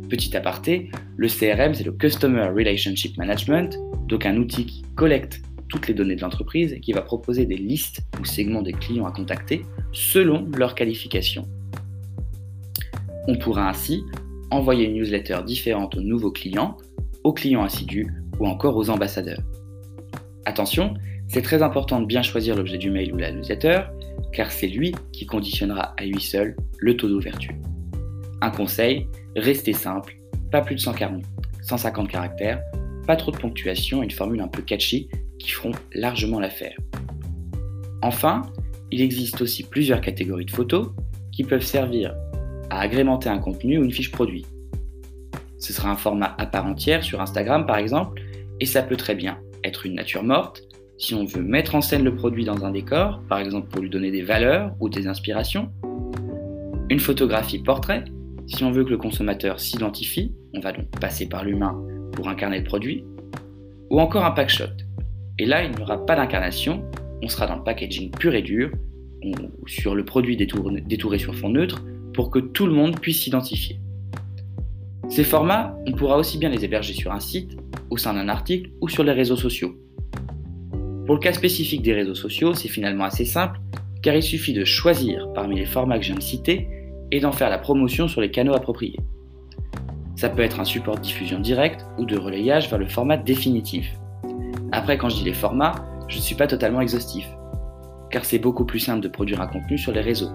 Petit 0.08 0.38
aparté, 0.38 0.92
le 1.18 1.28
CRM 1.28 1.74
c'est 1.74 1.84
le 1.84 1.94
Customer 1.94 2.50
Relationship 2.56 3.18
Management, 3.18 3.80
donc 4.08 4.28
un 4.28 4.38
outil 4.38 4.68
qui 4.68 4.84
collecte 4.94 5.42
toutes 5.68 5.88
les 5.88 5.96
données 5.96 6.16
de 6.16 6.22
l'entreprise 6.22 6.74
et 6.74 6.80
qui 6.80 6.94
va 6.94 7.02
proposer 7.02 7.48
des 7.48 7.58
listes 7.58 8.02
ou 8.20 8.26
segments 8.26 8.62
des 8.62 8.74
clients 8.74 9.08
à 9.08 9.12
contacter 9.12 9.64
selon 9.94 10.48
leur 10.56 10.76
qualification. 10.76 11.48
On 13.28 13.36
pourra 13.36 13.68
ainsi 13.68 14.04
envoyer 14.52 14.86
une 14.86 14.94
newsletter 14.94 15.40
différente 15.46 15.96
aux 15.96 16.02
nouveaux 16.02 16.32
clients, 16.32 16.78
aux 17.24 17.34
clients 17.34 17.64
assidus 17.64 18.08
ou 18.40 18.48
encore 18.48 18.76
aux 18.76 18.90
ambassadeurs. 18.90 19.42
Attention, 20.46 20.94
c'est 21.28 21.42
très 21.42 21.64
important 21.64 22.02
de 22.02 22.06
bien 22.06 22.22
choisir 22.22 22.56
l'objet 22.56 22.78
du 22.78 22.92
mail 22.92 23.14
ou 23.14 23.18
la 23.18 23.32
newsletter, 23.32 23.84
car 24.34 24.52
c'est 24.52 24.68
lui 24.68 24.94
qui 25.14 25.26
conditionnera 25.26 25.94
à 25.98 26.04
lui 26.04 26.22
seul 26.22 26.56
le 26.80 26.98
taux 26.98 27.08
d'ouverture. 27.08 27.54
Un 28.42 28.52
conseil, 28.52 29.08
restez 29.36 29.74
simple, 29.74 30.18
pas 30.52 30.62
plus 30.62 30.76
de 30.76 30.82
140, 30.82 31.24
150 31.62 32.10
caractères, 32.10 32.62
pas 33.08 33.16
trop 33.16 33.32
de 33.32 33.38
ponctuation 33.38 34.02
et 34.02 34.06
une 34.06 34.12
formule 34.12 34.42
un 34.42 34.48
peu 34.48 34.62
catchy 34.62 35.10
qui 35.40 35.52
feront 35.52 35.72
largement 35.94 36.40
l'affaire. 36.40 36.76
Enfin, 38.02 38.42
il 38.92 39.02
existe 39.02 39.42
aussi 39.42 39.64
plusieurs 39.64 40.02
catégories 40.02 40.46
de 40.46 40.52
photos 40.52 40.90
qui 41.32 41.44
peuvent 41.44 41.64
servir 41.64 42.14
à 42.72 42.80
agrémenter 42.80 43.30
un 43.30 43.38
contenu 43.38 43.78
ou 43.78 43.84
une 43.84 43.92
fiche 43.92 44.12
produit. 44.12 44.46
Ce 45.60 45.74
sera 45.74 45.92
un 45.92 45.98
format 45.98 46.34
à 46.38 46.46
part 46.46 46.66
entière 46.66 47.04
sur 47.04 47.22
Instagram 47.22 47.66
par 47.66 47.78
exemple, 47.78 48.22
et 48.60 48.66
ça 48.66 48.82
peut 48.82 48.96
très 48.96 49.14
bien 49.14 49.38
être 49.64 49.86
une 49.86 49.96
nature 49.96 50.24
morte 50.24 50.64
si 50.98 51.16
on 51.16 51.26
veut 51.26 51.42
mettre 51.42 51.76
en 51.76 51.82
scène 51.82 52.04
le 52.04 52.16
produit 52.16 52.46
dans 52.46 52.64
un 52.64 52.72
décor, 52.72 53.22
par 53.28 53.40
exemple 53.40 53.68
pour 53.70 53.82
lui 53.82 53.90
donner 53.90 54.12
des 54.12 54.22
valeurs 54.22 54.74
ou 54.80 54.88
des 54.88 55.08
inspirations. 55.08 55.70
Une 56.90 57.00
photographie 57.00 57.60
portrait, 57.60 58.06
si 58.46 58.64
on 58.64 58.72
veut 58.72 58.86
que 58.86 58.92
le 58.92 58.98
consommateur 58.98 59.60
s'identifie, 59.60 60.34
on 60.54 60.60
va 60.60 60.72
donc 60.72 60.88
passer 61.00 61.28
par 61.28 61.44
l'humain 61.44 61.76
pour 62.12 62.30
incarner 62.30 62.60
le 62.60 62.64
produit. 62.64 63.04
Ou 63.90 64.00
encore 64.00 64.26
un 64.26 64.32
pack 64.32 64.50
shot. 64.50 64.66
Et 65.40 65.46
là, 65.46 65.64
il 65.64 65.72
n'y 65.72 65.82
aura 65.82 66.06
pas 66.06 66.16
d'incarnation, 66.16 66.86
on 67.24 67.28
sera 67.28 67.48
dans 67.48 67.56
le 67.56 67.64
packaging 67.64 68.12
pur 68.12 68.36
et 68.36 68.44
dur, 68.44 68.70
sur 69.66 69.96
le 69.96 70.06
produit 70.06 70.38
détourné 70.38 71.18
sur 71.18 71.36
fond 71.36 71.50
neutre, 71.50 71.84
pour 72.14 72.30
que 72.30 72.40
tout 72.40 72.66
le 72.66 72.74
monde 72.74 73.00
puisse 73.00 73.22
s'identifier. 73.22 73.80
Ces 75.10 75.24
formats, 75.24 75.78
on 75.86 75.92
pourra 75.92 76.18
aussi 76.18 76.38
bien 76.38 76.50
les 76.50 76.64
héberger 76.64 76.94
sur 76.94 77.12
un 77.12 77.20
site, 77.20 77.58
au 77.90 77.98
sein 77.98 78.14
d'un 78.14 78.30
article 78.30 78.72
ou 78.80 78.88
sur 78.88 79.04
les 79.04 79.12
réseaux 79.12 79.36
sociaux. 79.36 79.76
Pour 81.06 81.16
le 81.16 81.20
cas 81.20 81.34
spécifique 81.34 81.82
des 81.82 81.94
réseaux 81.94 82.16
sociaux, 82.16 82.54
c'est 82.54 82.70
finalement 82.70 83.04
assez 83.04 83.26
simple, 83.26 83.60
car 84.02 84.16
il 84.16 84.24
suffit 84.24 84.54
de 84.54 84.64
choisir 84.64 85.28
parmi 85.34 85.58
les 85.58 85.66
formats 85.66 85.98
que 85.98 86.04
je 86.04 86.10
viens 86.10 86.18
de 86.18 86.24
citer 86.24 86.68
et 87.12 87.20
d'en 87.20 87.32
faire 87.32 87.50
la 87.50 87.60
promotion 87.60 88.08
sur 88.08 88.22
les 88.22 88.32
canaux 88.32 88.54
appropriés. 88.54 89.00
Ça 90.16 90.30
peut 90.30 90.42
être 90.42 90.60
un 90.60 90.66
support 90.66 90.96
de 90.96 91.02
diffusion 91.02 91.40
directe 91.40 91.86
ou 91.98 92.06
de 92.06 92.18
relayage 92.18 92.70
vers 92.70 92.80
le 92.80 92.88
format 92.88 93.18
définitif. 93.18 93.92
Après, 94.72 94.98
quand 94.98 95.10
je 95.10 95.18
dis 95.18 95.26
les 95.26 95.34
formats, 95.34 95.76
je 96.08 96.18
ne 96.18 96.22
suis 96.22 96.36
pas 96.36 96.48
totalement 96.48 96.82
exhaustif, 96.82 97.28
car 98.10 98.24
c'est 98.24 98.40
beaucoup 98.40 98.66
plus 98.66 98.80
simple 98.80 99.02
de 99.02 99.08
produire 99.08 99.42
un 99.42 99.48
contenu 99.48 99.78
sur 99.78 99.92
les 99.92 100.02
réseaux. 100.02 100.32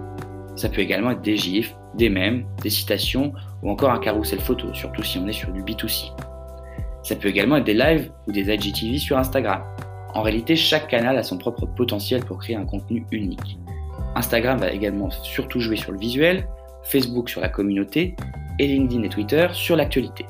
Ça 0.57 0.71
peut 0.71 0.81
également 0.81 1.11
être 1.11 1.21
des 1.21 1.37
gifs, 1.37 1.75
des 1.95 2.09
mèmes, 2.09 2.47
des 2.63 2.71
citations 2.71 3.33
ou 3.63 3.71
encore 3.71 3.91
un 3.91 3.99
carrousel 3.99 4.41
photo, 4.41 4.73
surtout 4.73 5.03
si 5.03 5.19
on 5.19 5.27
est 5.29 5.33
sur 5.33 5.53
du 5.53 5.63
B2C. 5.63 6.13
Ça 7.03 7.15
peut 7.15 7.29
également 7.29 7.59
être 7.59 7.65
des 7.65 7.75
lives 7.75 8.11
ou 8.27 8.33
des 8.33 8.53
IGTV 8.53 8.99
sur 8.99 9.19
Instagram. 9.19 9.63
En 10.15 10.23
réalité, 10.23 10.57
chaque 10.57 10.89
canal 10.89 11.19
a 11.19 11.23
son 11.23 11.37
propre 11.37 11.67
potentiel 11.67 12.25
pour 12.25 12.39
créer 12.39 12.57
un 12.57 12.65
contenu 12.65 13.05
unique. 13.13 13.59
Instagram 14.15 14.59
va 14.59 14.73
également 14.73 15.11
surtout 15.11 15.61
jouer 15.61 15.77
sur 15.77 15.93
le 15.93 15.99
visuel, 15.99 16.49
Facebook 16.85 17.29
sur 17.29 17.43
la 17.43 17.51
communauté 17.51 18.17
et 18.59 18.67
LinkedIn 18.67 19.03
et 19.03 19.09
Twitter 19.11 19.49
sur 19.53 19.77
l'actualité. 19.77 20.25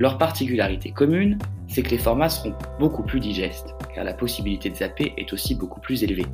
Leur 0.00 0.18
particularité 0.18 0.90
commune, 0.90 1.38
c'est 1.68 1.82
que 1.82 1.90
les 1.90 1.98
formats 1.98 2.28
seront 2.28 2.54
beaucoup 2.80 3.04
plus 3.04 3.20
digestes, 3.20 3.74
car 3.94 4.02
la 4.02 4.12
possibilité 4.12 4.70
de 4.70 4.74
zapper 4.74 5.14
est 5.16 5.32
aussi 5.32 5.54
beaucoup 5.54 5.80
plus 5.80 6.02
élevée. 6.02 6.26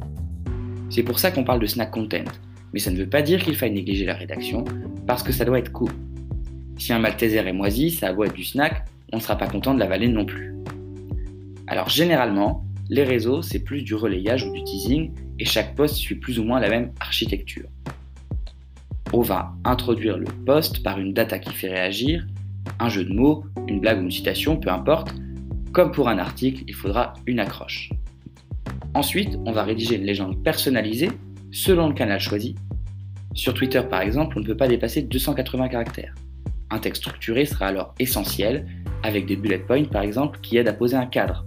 C'est 0.89 1.03
pour 1.03 1.19
ça 1.19 1.31
qu'on 1.31 1.45
parle 1.45 1.61
de 1.61 1.67
snack 1.67 1.91
content, 1.91 2.25
mais 2.75 2.81
ça 2.81 2.91
ne 2.91 2.97
veut 2.97 3.09
pas 3.09 3.23
dire 3.23 3.41
qu'il 3.41 3.55
faille 3.55 3.71
négliger 3.71 4.05
la 4.05 4.15
rédaction, 4.15 4.65
parce 5.07 5.23
que 5.23 5.31
ça 5.31 5.45
doit 5.45 5.61
être 5.61 5.71
cool. 5.71 5.93
Si 6.77 6.93
un 6.93 6.99
Malteser 6.99 7.37
est 7.37 7.53
moisi, 7.53 7.93
ça 7.93 8.09
a 8.09 8.27
être 8.27 8.35
du 8.35 8.43
snack, 8.43 8.85
on 9.13 9.19
ne 9.19 9.23
sera 9.23 9.39
pas 9.39 9.47
content 9.47 9.75
de 9.75 9.79
l'avaler 9.79 10.09
non 10.09 10.27
plus. 10.27 10.57
Alors 11.69 11.89
généralement, 11.89 12.65
les 12.91 13.05
réseaux, 13.05 13.43
c'est 13.43 13.61
plus 13.61 13.83
du 13.83 13.95
relayage 13.95 14.45
ou 14.45 14.53
du 14.53 14.65
teasing, 14.65 15.13
et 15.39 15.45
chaque 15.45 15.77
post 15.77 15.95
suit 15.95 16.17
plus 16.17 16.41
ou 16.41 16.43
moins 16.43 16.59
la 16.59 16.69
même 16.69 16.91
architecture. 16.99 17.69
On 19.13 19.21
va 19.21 19.55
introduire 19.63 20.19
le 20.19 20.27
post 20.45 20.83
par 20.83 20.99
une 20.99 21.15
data 21.15 21.39
qui 21.39 21.55
fait 21.55 21.71
réagir, 21.71 22.27
un 22.81 22.89
jeu 22.89 23.05
de 23.05 23.15
mots, 23.15 23.45
une 23.69 23.79
blague 23.79 24.01
ou 24.01 24.03
une 24.03 24.11
citation, 24.11 24.57
peu 24.57 24.71
importe. 24.71 25.15
Comme 25.73 25.93
pour 25.93 26.09
un 26.09 26.19
article, 26.19 26.65
il 26.67 26.75
faudra 26.75 27.13
une 27.25 27.39
accroche. 27.39 27.91
Ensuite, 28.95 29.39
on 29.47 29.53
va 29.53 29.63
rédiger 29.63 29.95
une 29.95 30.05
légende 30.05 30.43
personnalisée 30.43 31.11
selon 31.55 31.89
le 31.89 31.95
canal 31.95 32.19
choisi. 32.19 32.57
Sur 33.33 33.55
Twitter 33.55 33.81
par 33.89 34.03
exemple, 34.03 34.37
on 34.37 34.41
ne 34.41 34.47
peut 34.47 34.57
pas 34.57 34.69
dépasser 34.69 35.03
280 35.03 35.69
caractères. 35.69 36.15
Un 36.71 36.79
texte 36.79 37.03
structuré 37.03 37.47
sera 37.47 37.67
alors 37.69 37.95
essentiel, 38.01 38.67
avec 39.05 39.27
des 39.27 39.37
bullet 39.37 39.61
points 39.61 39.85
par 39.85 40.03
exemple 40.03 40.41
qui 40.43 40.57
aident 40.57 40.69
à 40.69 40.73
poser 40.73 40.97
un 40.97 41.07
cadre. 41.07 41.47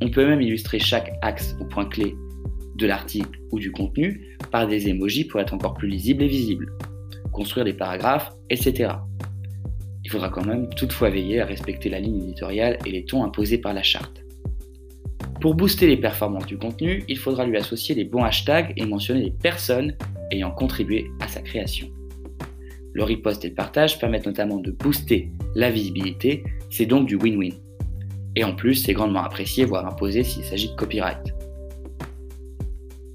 On 0.00 0.10
peut 0.10 0.26
même 0.26 0.40
illustrer 0.40 0.78
chaque 0.78 1.12
axe 1.20 1.56
ou 1.60 1.64
point 1.64 1.84
clé 1.84 2.16
de 2.76 2.86
l'article 2.86 3.38
ou 3.50 3.58
du 3.58 3.70
contenu 3.70 4.38
par 4.50 4.66
des 4.66 4.88
emojis 4.88 5.24
pour 5.24 5.40
être 5.40 5.52
encore 5.52 5.74
plus 5.74 5.88
lisible 5.88 6.22
et 6.22 6.28
visible, 6.28 6.72
construire 7.32 7.66
des 7.66 7.74
paragraphes, 7.74 8.32
etc. 8.48 8.92
Il 10.04 10.10
faudra 10.10 10.30
quand 10.30 10.46
même 10.46 10.70
toutefois 10.70 11.10
veiller 11.10 11.40
à 11.40 11.44
respecter 11.44 11.90
la 11.90 12.00
ligne 12.00 12.22
éditoriale 12.22 12.78
et 12.86 12.90
les 12.90 13.04
tons 13.04 13.24
imposés 13.24 13.58
par 13.58 13.74
la 13.74 13.82
charte. 13.82 14.22
Pour 15.40 15.54
booster 15.54 15.86
les 15.86 15.96
performances 15.96 16.46
du 16.46 16.58
contenu, 16.58 17.04
il 17.06 17.16
faudra 17.16 17.46
lui 17.46 17.56
associer 17.56 17.94
les 17.94 18.04
bons 18.04 18.24
hashtags 18.24 18.72
et 18.76 18.84
mentionner 18.84 19.22
les 19.22 19.30
personnes 19.30 19.94
ayant 20.32 20.50
contribué 20.50 21.10
à 21.20 21.28
sa 21.28 21.40
création. 21.40 21.88
Le 22.92 23.04
repost 23.04 23.44
et 23.44 23.50
le 23.50 23.54
partage 23.54 24.00
permettent 24.00 24.26
notamment 24.26 24.56
de 24.56 24.72
booster 24.72 25.30
la 25.54 25.70
visibilité, 25.70 26.42
c'est 26.70 26.86
donc 26.86 27.06
du 27.06 27.16
win-win. 27.16 27.54
Et 28.34 28.42
en 28.42 28.52
plus, 28.52 28.74
c'est 28.74 28.94
grandement 28.94 29.22
apprécié, 29.22 29.64
voire 29.64 29.86
imposé 29.86 30.24
s'il 30.24 30.42
s'agit 30.42 30.70
de 30.70 30.74
copyright. 30.74 31.32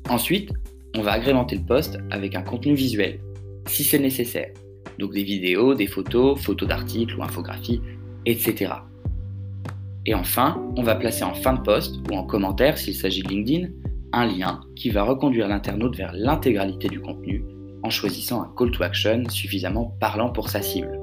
Ensuite, 0.09 0.49
on 0.95 1.01
va 1.01 1.11
agrémenter 1.11 1.57
le 1.57 1.65
post 1.65 1.97
avec 2.09 2.35
un 2.35 2.41
contenu 2.41 2.73
visuel, 2.73 3.19
si 3.67 3.83
c'est 3.83 3.99
nécessaire. 3.99 4.53
Donc 4.97 5.11
des 5.11 5.23
vidéos, 5.23 5.75
des 5.75 5.87
photos, 5.87 6.39
photos 6.39 6.69
d'articles 6.69 7.15
ou 7.17 7.23
infographies, 7.23 7.81
etc. 8.25 8.71
Et 10.05 10.13
enfin, 10.13 10.61
on 10.75 10.83
va 10.83 10.95
placer 10.95 11.23
en 11.23 11.33
fin 11.33 11.53
de 11.53 11.61
post 11.61 11.95
ou 12.11 12.15
en 12.15 12.25
commentaire 12.25 12.77
s'il 12.77 12.93
s'agit 12.93 13.23
de 13.23 13.29
LinkedIn 13.29 13.69
un 14.11 14.25
lien 14.25 14.59
qui 14.75 14.89
va 14.89 15.03
reconduire 15.03 15.47
l'internaute 15.47 15.95
vers 15.95 16.11
l'intégralité 16.13 16.89
du 16.89 16.99
contenu 16.99 17.43
en 17.83 17.89
choisissant 17.89 18.41
un 18.43 18.53
call 18.57 18.71
to 18.71 18.83
action 18.83 19.23
suffisamment 19.29 19.95
parlant 20.01 20.29
pour 20.29 20.49
sa 20.49 20.61
cible. 20.61 20.99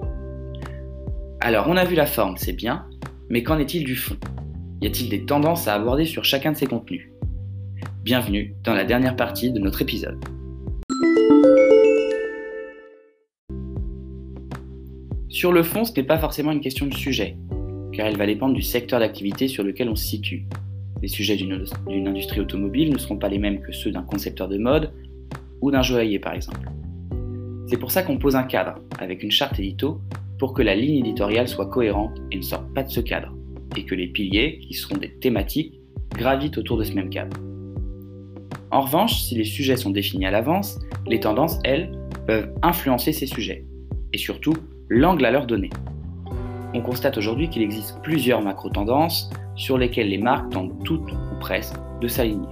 Alors 1.40 1.66
on 1.68 1.78
a 1.78 1.84
vu 1.84 1.94
la 1.94 2.04
forme, 2.04 2.36
c'est 2.36 2.52
bien, 2.52 2.86
mais 3.30 3.42
qu'en 3.42 3.58
est-il 3.58 3.84
du 3.84 3.96
fond? 3.96 4.16
Y 4.82 4.86
a-t-il 4.86 5.08
des 5.08 5.24
tendances 5.24 5.66
à 5.66 5.74
aborder 5.74 6.04
sur 6.04 6.24
chacun 6.24 6.52
de 6.52 6.58
ces 6.58 6.66
contenus? 6.66 7.10
Bienvenue 8.02 8.54
dans 8.64 8.74
la 8.74 8.84
dernière 8.84 9.16
partie 9.16 9.50
de 9.50 9.60
notre 9.60 9.80
épisode. 9.80 10.22
Sur 15.30 15.52
le 15.52 15.62
fond, 15.62 15.84
ce 15.84 15.92
n'est 15.96 16.06
pas 16.06 16.18
forcément 16.18 16.52
une 16.52 16.60
question 16.60 16.86
de 16.86 16.94
sujet, 16.94 17.38
car 18.00 18.06
elle 18.06 18.16
va 18.16 18.24
dépendre 18.24 18.54
du 18.54 18.62
secteur 18.62 18.98
d'activité 18.98 19.46
sur 19.46 19.62
lequel 19.62 19.90
on 19.90 19.94
se 19.94 20.06
situe. 20.06 20.46
Les 21.02 21.08
sujets 21.08 21.36
d'une 21.36 22.08
industrie 22.08 22.40
automobile 22.40 22.90
ne 22.90 22.96
seront 22.96 23.18
pas 23.18 23.28
les 23.28 23.38
mêmes 23.38 23.60
que 23.60 23.72
ceux 23.72 23.90
d'un 23.90 24.00
concepteur 24.00 24.48
de 24.48 24.56
mode 24.56 24.90
ou 25.60 25.70
d'un 25.70 25.82
joaillier 25.82 26.18
par 26.18 26.32
exemple. 26.32 26.66
C'est 27.66 27.76
pour 27.76 27.90
ça 27.90 28.02
qu'on 28.02 28.16
pose 28.16 28.36
un 28.36 28.44
cadre, 28.44 28.76
avec 28.98 29.22
une 29.22 29.30
charte 29.30 29.60
édito, 29.60 30.00
pour 30.38 30.54
que 30.54 30.62
la 30.62 30.74
ligne 30.74 30.96
éditoriale 30.96 31.46
soit 31.46 31.66
cohérente 31.66 32.16
et 32.30 32.38
ne 32.38 32.42
sorte 32.42 32.72
pas 32.72 32.84
de 32.84 32.88
ce 32.88 33.00
cadre, 33.00 33.36
et 33.76 33.84
que 33.84 33.94
les 33.94 34.06
piliers, 34.06 34.60
qui 34.60 34.72
seront 34.72 34.96
des 34.96 35.12
thématiques, 35.18 35.78
gravitent 36.14 36.56
autour 36.56 36.78
de 36.78 36.84
ce 36.84 36.94
même 36.94 37.10
cadre. 37.10 37.36
En 38.70 38.80
revanche, 38.80 39.20
si 39.24 39.34
les 39.34 39.44
sujets 39.44 39.76
sont 39.76 39.90
définis 39.90 40.24
à 40.24 40.30
l'avance, 40.30 40.78
les 41.06 41.20
tendances, 41.20 41.58
elles, 41.64 41.92
peuvent 42.26 42.50
influencer 42.62 43.12
ces 43.12 43.26
sujets, 43.26 43.66
et 44.14 44.16
surtout 44.16 44.54
l'angle 44.88 45.26
à 45.26 45.30
leur 45.30 45.46
donner. 45.46 45.68
On 46.72 46.82
constate 46.82 47.18
aujourd'hui 47.18 47.48
qu'il 47.48 47.62
existe 47.62 48.00
plusieurs 48.02 48.42
macro-tendances 48.42 49.30
sur 49.56 49.76
lesquelles 49.76 50.08
les 50.08 50.18
marques 50.18 50.50
tentent 50.50 50.84
toutes 50.84 51.12
ou 51.12 51.38
presque 51.40 51.74
de 52.00 52.08
s'aligner. 52.08 52.48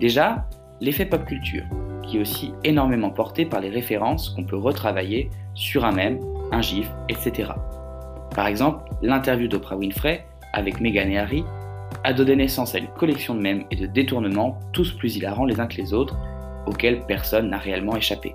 Déjà, 0.00 0.46
l'effet 0.80 1.06
pop 1.06 1.24
culture, 1.24 1.64
qui 2.02 2.16
est 2.16 2.20
aussi 2.20 2.52
énormément 2.64 3.10
porté 3.10 3.44
par 3.44 3.60
les 3.60 3.68
références 3.68 4.30
qu'on 4.30 4.44
peut 4.44 4.56
retravailler 4.56 5.30
sur 5.54 5.84
un 5.84 5.92
mème, 5.92 6.18
un 6.50 6.60
gif, 6.60 6.90
etc. 7.08 7.52
Par 8.34 8.46
exemple, 8.46 8.90
l'interview 9.02 9.46
d'Oprah 9.46 9.76
Winfrey 9.76 10.24
avec 10.52 10.80
Meghan 10.80 11.08
et 11.08 11.18
Harry 11.18 11.44
a 12.04 12.12
donné 12.12 12.36
naissance 12.36 12.74
à 12.74 12.78
une 12.78 12.88
collection 12.88 13.34
de 13.34 13.40
mèmes 13.40 13.64
et 13.70 13.76
de 13.76 13.86
détournements, 13.86 14.58
tous 14.72 14.92
plus 14.92 15.16
hilarants 15.16 15.44
les 15.44 15.60
uns 15.60 15.66
que 15.66 15.76
les 15.76 15.92
autres, 15.92 16.16
auxquels 16.66 17.04
personne 17.06 17.50
n'a 17.50 17.58
réellement 17.58 17.96
échappé. 17.96 18.34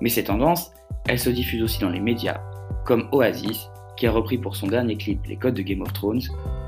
Mais 0.00 0.08
ces 0.08 0.24
tendances, 0.24 0.72
elles 1.08 1.18
se 1.18 1.30
diffusent 1.30 1.62
aussi 1.62 1.80
dans 1.80 1.90
les 1.90 2.00
médias, 2.00 2.40
comme 2.84 3.08
Oasis, 3.12 3.68
qui 3.96 4.06
a 4.06 4.10
repris 4.10 4.38
pour 4.38 4.56
son 4.56 4.66
dernier 4.66 4.96
clip 4.96 5.24
les 5.26 5.36
codes 5.36 5.54
de 5.54 5.62
Game 5.62 5.80
of 5.80 5.92
Thrones, 5.92 6.22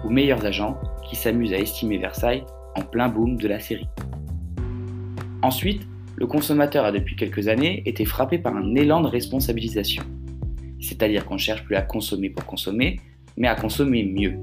ou 0.04 0.10
Meilleurs 0.10 0.44
Agents, 0.44 0.78
qui 1.08 1.16
s'amuse 1.16 1.52
à 1.52 1.58
estimer 1.58 1.98
Versailles 1.98 2.44
en 2.74 2.82
plein 2.82 3.08
boom 3.08 3.36
de 3.36 3.48
la 3.48 3.60
série. 3.60 3.88
Ensuite, 5.42 5.86
le 6.16 6.26
consommateur 6.26 6.84
a 6.84 6.92
depuis 6.92 7.16
quelques 7.16 7.48
années 7.48 7.82
été 7.86 8.04
frappé 8.04 8.38
par 8.38 8.56
un 8.56 8.74
élan 8.74 9.02
de 9.02 9.08
responsabilisation. 9.08 10.02
C'est-à-dire 10.80 11.26
qu'on 11.26 11.34
ne 11.34 11.38
cherche 11.38 11.64
plus 11.64 11.76
à 11.76 11.82
consommer 11.82 12.30
pour 12.30 12.46
consommer, 12.46 13.00
mais 13.36 13.48
à 13.48 13.54
consommer 13.54 14.04
mieux. 14.04 14.36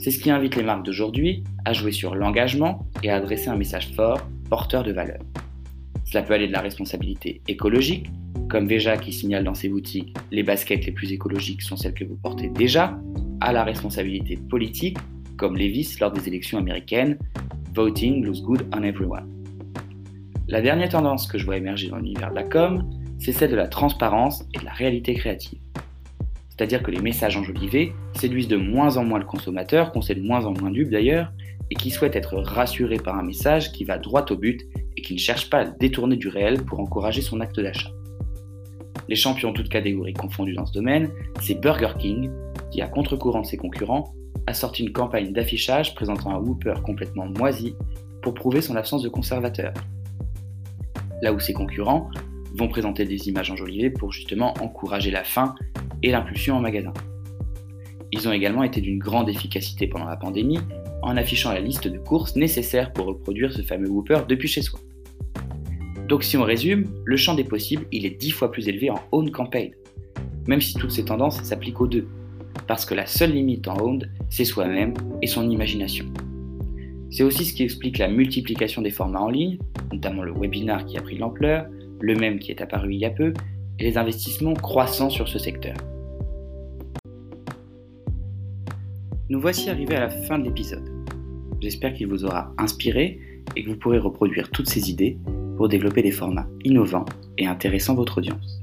C'est 0.00 0.10
ce 0.10 0.18
qui 0.18 0.30
invite 0.30 0.56
les 0.56 0.64
marques 0.64 0.84
d'aujourd'hui 0.84 1.44
à 1.64 1.72
jouer 1.72 1.92
sur 1.92 2.14
l'engagement 2.14 2.86
et 3.02 3.10
à 3.10 3.16
adresser 3.16 3.48
un 3.48 3.56
message 3.56 3.92
fort, 3.94 4.20
porteur 4.50 4.82
de 4.82 4.92
valeur. 4.92 5.18
Cela 6.04 6.22
peut 6.22 6.34
aller 6.34 6.48
de 6.48 6.52
la 6.52 6.60
responsabilité 6.60 7.40
écologique, 7.48 8.08
comme 8.54 8.68
Veja 8.68 8.96
qui 8.96 9.12
signale 9.12 9.42
dans 9.42 9.54
ses 9.54 9.68
boutiques 9.68 10.14
les 10.30 10.44
baskets 10.44 10.86
les 10.86 10.92
plus 10.92 11.10
écologiques 11.10 11.60
sont 11.60 11.76
celles 11.76 11.92
que 11.92 12.04
vous 12.04 12.14
portez 12.14 12.48
déjà, 12.48 12.96
à 13.40 13.52
la 13.52 13.64
responsabilité 13.64 14.36
politique, 14.36 14.96
comme 15.36 15.56
Levis 15.56 15.96
lors 16.00 16.12
des 16.12 16.28
élections 16.28 16.58
américaines, 16.58 17.18
Voting 17.74 18.24
looks 18.24 18.42
good 18.42 18.64
on 18.72 18.84
everyone. 18.84 19.28
La 20.46 20.62
dernière 20.62 20.88
tendance 20.88 21.26
que 21.26 21.36
je 21.36 21.44
vois 21.44 21.56
émerger 21.56 21.88
dans 21.88 21.96
l'univers 21.96 22.30
de 22.30 22.36
la 22.36 22.44
com, 22.44 22.88
c'est 23.18 23.32
celle 23.32 23.50
de 23.50 23.56
la 23.56 23.66
transparence 23.66 24.44
et 24.54 24.60
de 24.60 24.64
la 24.64 24.72
réalité 24.72 25.14
créative. 25.14 25.58
C'est-à-dire 26.50 26.84
que 26.84 26.92
les 26.92 27.02
messages 27.02 27.36
enjolivés 27.36 27.92
séduisent 28.14 28.46
de 28.46 28.56
moins 28.56 28.98
en 28.98 29.04
moins 29.04 29.18
le 29.18 29.24
consommateur, 29.24 29.90
qu'on 29.90 30.00
sait 30.00 30.14
de 30.14 30.22
moins 30.22 30.46
en 30.46 30.52
moins 30.52 30.70
dupe 30.70 30.90
d'ailleurs, 30.90 31.32
et 31.72 31.74
qui 31.74 31.90
souhaite 31.90 32.14
être 32.14 32.36
rassuré 32.36 32.98
par 32.98 33.18
un 33.18 33.24
message 33.24 33.72
qui 33.72 33.82
va 33.82 33.98
droit 33.98 34.24
au 34.30 34.36
but 34.36 34.62
et 34.96 35.02
qui 35.02 35.14
ne 35.14 35.18
cherche 35.18 35.50
pas 35.50 35.62
à 35.62 35.64
détourner 35.64 36.14
du 36.14 36.28
réel 36.28 36.62
pour 36.62 36.78
encourager 36.78 37.20
son 37.20 37.40
acte 37.40 37.58
d'achat. 37.58 37.90
Les 39.08 39.16
champions 39.16 39.52
toutes 39.52 39.68
catégories 39.68 40.14
confondues 40.14 40.54
dans 40.54 40.66
ce 40.66 40.72
domaine, 40.72 41.10
c'est 41.40 41.60
Burger 41.60 41.92
King, 41.98 42.30
qui, 42.70 42.80
à 42.80 42.88
contre-courant 42.88 43.42
de 43.42 43.46
ses 43.46 43.56
concurrents, 43.56 44.14
a 44.46 44.54
sorti 44.54 44.82
une 44.82 44.92
campagne 44.92 45.32
d'affichage 45.32 45.94
présentant 45.94 46.30
un 46.30 46.38
Whopper 46.38 46.74
complètement 46.84 47.26
moisi 47.26 47.74
pour 48.22 48.34
prouver 48.34 48.60
son 48.60 48.76
absence 48.76 49.02
de 49.02 49.08
conservateur. 49.08 49.72
Là 51.22 51.32
où 51.32 51.40
ses 51.40 51.52
concurrents 51.52 52.10
vont 52.54 52.68
présenter 52.68 53.04
des 53.04 53.28
images 53.28 53.50
enjolivées 53.50 53.90
pour 53.90 54.12
justement 54.12 54.54
encourager 54.60 55.10
la 55.10 55.24
faim 55.24 55.54
et 56.02 56.10
l'impulsion 56.10 56.56
en 56.56 56.60
magasin. 56.60 56.92
Ils 58.12 58.28
ont 58.28 58.32
également 58.32 58.62
été 58.62 58.80
d'une 58.80 58.98
grande 58.98 59.28
efficacité 59.28 59.86
pendant 59.86 60.06
la 60.06 60.16
pandémie 60.16 60.60
en 61.02 61.16
affichant 61.16 61.52
la 61.52 61.60
liste 61.60 61.88
de 61.88 61.98
courses 61.98 62.36
nécessaires 62.36 62.92
pour 62.92 63.06
reproduire 63.06 63.52
ce 63.52 63.62
fameux 63.62 63.88
Whopper 63.88 64.20
depuis 64.28 64.48
chez 64.48 64.62
soi. 64.62 64.78
Donc 66.08 66.22
si 66.22 66.36
on 66.36 66.42
résume, 66.42 66.86
le 67.04 67.16
champ 67.16 67.34
des 67.34 67.44
possibles, 67.44 67.86
il 67.90 68.04
est 68.04 68.20
dix 68.20 68.30
fois 68.30 68.52
plus 68.52 68.68
élevé 68.68 68.90
en 68.90 69.00
own 69.12 69.30
campaign, 69.30 69.72
même 70.46 70.60
si 70.60 70.74
toutes 70.74 70.90
ces 70.90 71.04
tendances 71.04 71.42
s'appliquent 71.42 71.80
aux 71.80 71.86
deux, 71.86 72.06
parce 72.66 72.84
que 72.84 72.94
la 72.94 73.06
seule 73.06 73.32
limite 73.32 73.66
en 73.68 73.78
owned, 73.78 74.10
c'est 74.28 74.44
soi-même 74.44 74.92
et 75.22 75.26
son 75.26 75.48
imagination. 75.48 76.04
C'est 77.10 77.22
aussi 77.22 77.44
ce 77.44 77.54
qui 77.54 77.62
explique 77.62 77.98
la 77.98 78.08
multiplication 78.08 78.82
des 78.82 78.90
formats 78.90 79.22
en 79.22 79.30
ligne, 79.30 79.58
notamment 79.92 80.22
le 80.22 80.32
webinar 80.32 80.84
qui 80.84 80.98
a 80.98 81.02
pris 81.02 81.14
de 81.14 81.20
l'ampleur, 81.20 81.66
le 82.00 82.14
même 82.14 82.38
qui 82.38 82.50
est 82.50 82.60
apparu 82.60 82.92
il 82.92 83.00
y 83.00 83.06
a 83.06 83.10
peu, 83.10 83.32
et 83.78 83.84
les 83.84 83.96
investissements 83.96 84.54
croissants 84.54 85.10
sur 85.10 85.26
ce 85.26 85.38
secteur. 85.38 85.76
Nous 89.30 89.40
voici 89.40 89.70
arrivés 89.70 89.96
à 89.96 90.00
la 90.00 90.10
fin 90.10 90.38
de 90.38 90.44
l'épisode. 90.44 90.86
J'espère 91.60 91.94
qu'il 91.94 92.08
vous 92.08 92.26
aura 92.26 92.52
inspiré 92.58 93.18
et 93.56 93.64
que 93.64 93.70
vous 93.70 93.76
pourrez 93.76 93.98
reproduire 93.98 94.50
toutes 94.50 94.68
ces 94.68 94.90
idées 94.90 95.16
pour 95.56 95.68
développer 95.68 96.02
des 96.02 96.10
formats 96.10 96.48
innovants 96.64 97.06
et 97.38 97.46
intéressant 97.46 97.94
votre 97.94 98.18
audience. 98.18 98.62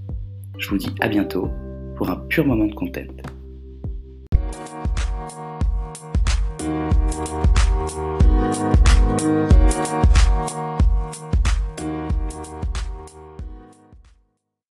Je 0.58 0.70
vous 0.70 0.78
dis 0.78 0.94
à 1.02 1.08
bientôt 1.08 1.50
pour 1.96 2.10
un 2.10 2.16
pur 2.16 2.46
moment 2.46 2.66
de 2.66 2.74
content. 2.74 3.02